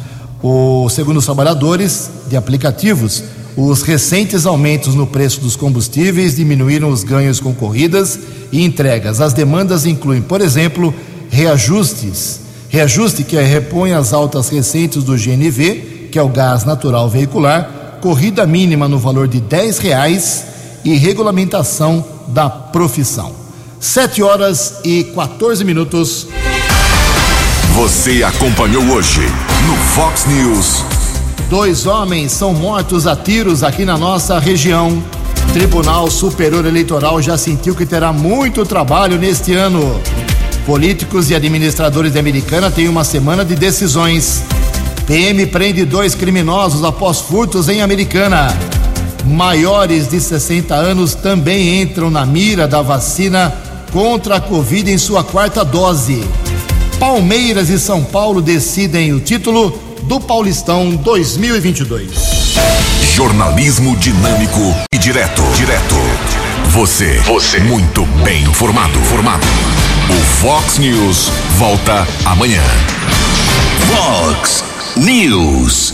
O, 0.47 0.91
segundo 0.91 1.17
os 1.17 1.25
trabalhadores 1.25 2.11
de 2.29 2.37
aplicativos, 2.37 3.25
os 3.57 3.81
recentes 3.81 4.45
aumentos 4.45 4.95
no 4.95 5.07
preço 5.07 5.41
dos 5.41 5.57
combustíveis 5.57 6.37
diminuíram 6.37 6.91
os 6.91 7.03
ganhos 7.03 7.41
com 7.41 7.55
corridas 7.55 8.19
e 8.53 8.63
entregas. 8.63 9.23
As 9.23 9.33
demandas 9.33 9.87
incluem, 9.87 10.21
por 10.21 10.43
exemplo, 10.43 10.95
reajustes, 11.31 12.41
reajuste 12.69 13.25
que 13.25 13.41
repõe 13.41 13.93
as 13.93 14.13
altas 14.13 14.51
recentes 14.51 15.03
do 15.03 15.17
GNV, 15.17 16.11
que 16.13 16.19
é 16.19 16.23
o 16.23 16.29
gás 16.29 16.63
natural 16.63 17.09
veicular, 17.09 18.01
corrida 18.03 18.47
mínima 18.47 18.87
no 18.87 18.99
valor 18.99 19.27
de 19.27 19.39
R$ 19.39 19.73
reais 19.81 20.45
e 20.85 20.95
regulamentação 20.95 22.05
da 22.29 22.51
profissão. 22.51 23.33
Sete 23.81 24.23
horas 24.23 24.75
e 24.85 25.05
14 25.05 25.65
minutos. 25.65 26.27
Você 27.75 28.23
acompanhou 28.23 28.85
hoje 28.85 29.21
no 29.67 29.75
Fox 29.97 30.27
News. 30.27 30.85
Dois 31.51 31.87
homens 31.87 32.31
são 32.31 32.55
mortos 32.55 33.05
a 33.05 33.17
tiros 33.17 33.65
aqui 33.65 33.85
na 33.85 33.99
nossa 33.99 34.39
região. 34.39 35.03
Tribunal 35.53 36.09
Superior 36.09 36.65
Eleitoral 36.65 37.21
já 37.21 37.37
sentiu 37.37 37.75
que 37.75 37.85
terá 37.85 38.13
muito 38.13 38.65
trabalho 38.65 39.19
neste 39.19 39.55
ano. 39.55 40.01
Políticos 40.65 41.31
e 41.31 41.35
administradores 41.35 42.13
de 42.13 42.19
Americana 42.21 42.71
têm 42.71 42.87
uma 42.87 43.03
semana 43.03 43.45
de 43.45 43.57
decisões. 43.57 44.45
PM 45.05 45.45
prende 45.47 45.85
dois 45.85 46.15
criminosos 46.15 46.85
após 46.85 47.23
furtos 47.23 47.69
em 47.69 47.83
Americana. 47.83 48.57
Maiores 49.25 50.07
de 50.07 50.21
60 50.21 50.73
anos 50.77 51.17
também 51.17 51.83
entram 51.83 52.09
na 52.09 52.25
mira 52.25 52.69
da 52.69 52.83
vacina 52.83 53.53
contra 53.93 54.37
a 54.37 54.41
Covid 54.41 54.93
em 54.93 54.97
sua 54.97 55.25
quarta 55.25 55.65
dose. 55.65 56.25
Palmeiras 57.07 57.69
e 57.69 57.79
São 57.79 58.03
Paulo 58.03 58.41
decidem 58.41 59.13
o 59.13 59.21
título 59.21 59.79
do 60.05 60.19
Paulistão 60.19 60.97
2022. 60.97 62.11
Jornalismo 63.15 63.95
dinâmico 63.99 64.75
e 64.91 64.97
direto. 64.97 65.43
Direto. 65.55 65.95
Você. 66.71 67.19
Você. 67.27 67.61
Muito 67.61 68.07
bem 68.25 68.45
informado. 68.45 68.99
Formado. 69.01 69.47
O 70.09 70.25
Fox 70.41 70.79
News 70.79 71.31
volta 71.59 72.09
amanhã. 72.25 72.63
Fox 73.93 74.65
News. 74.97 75.93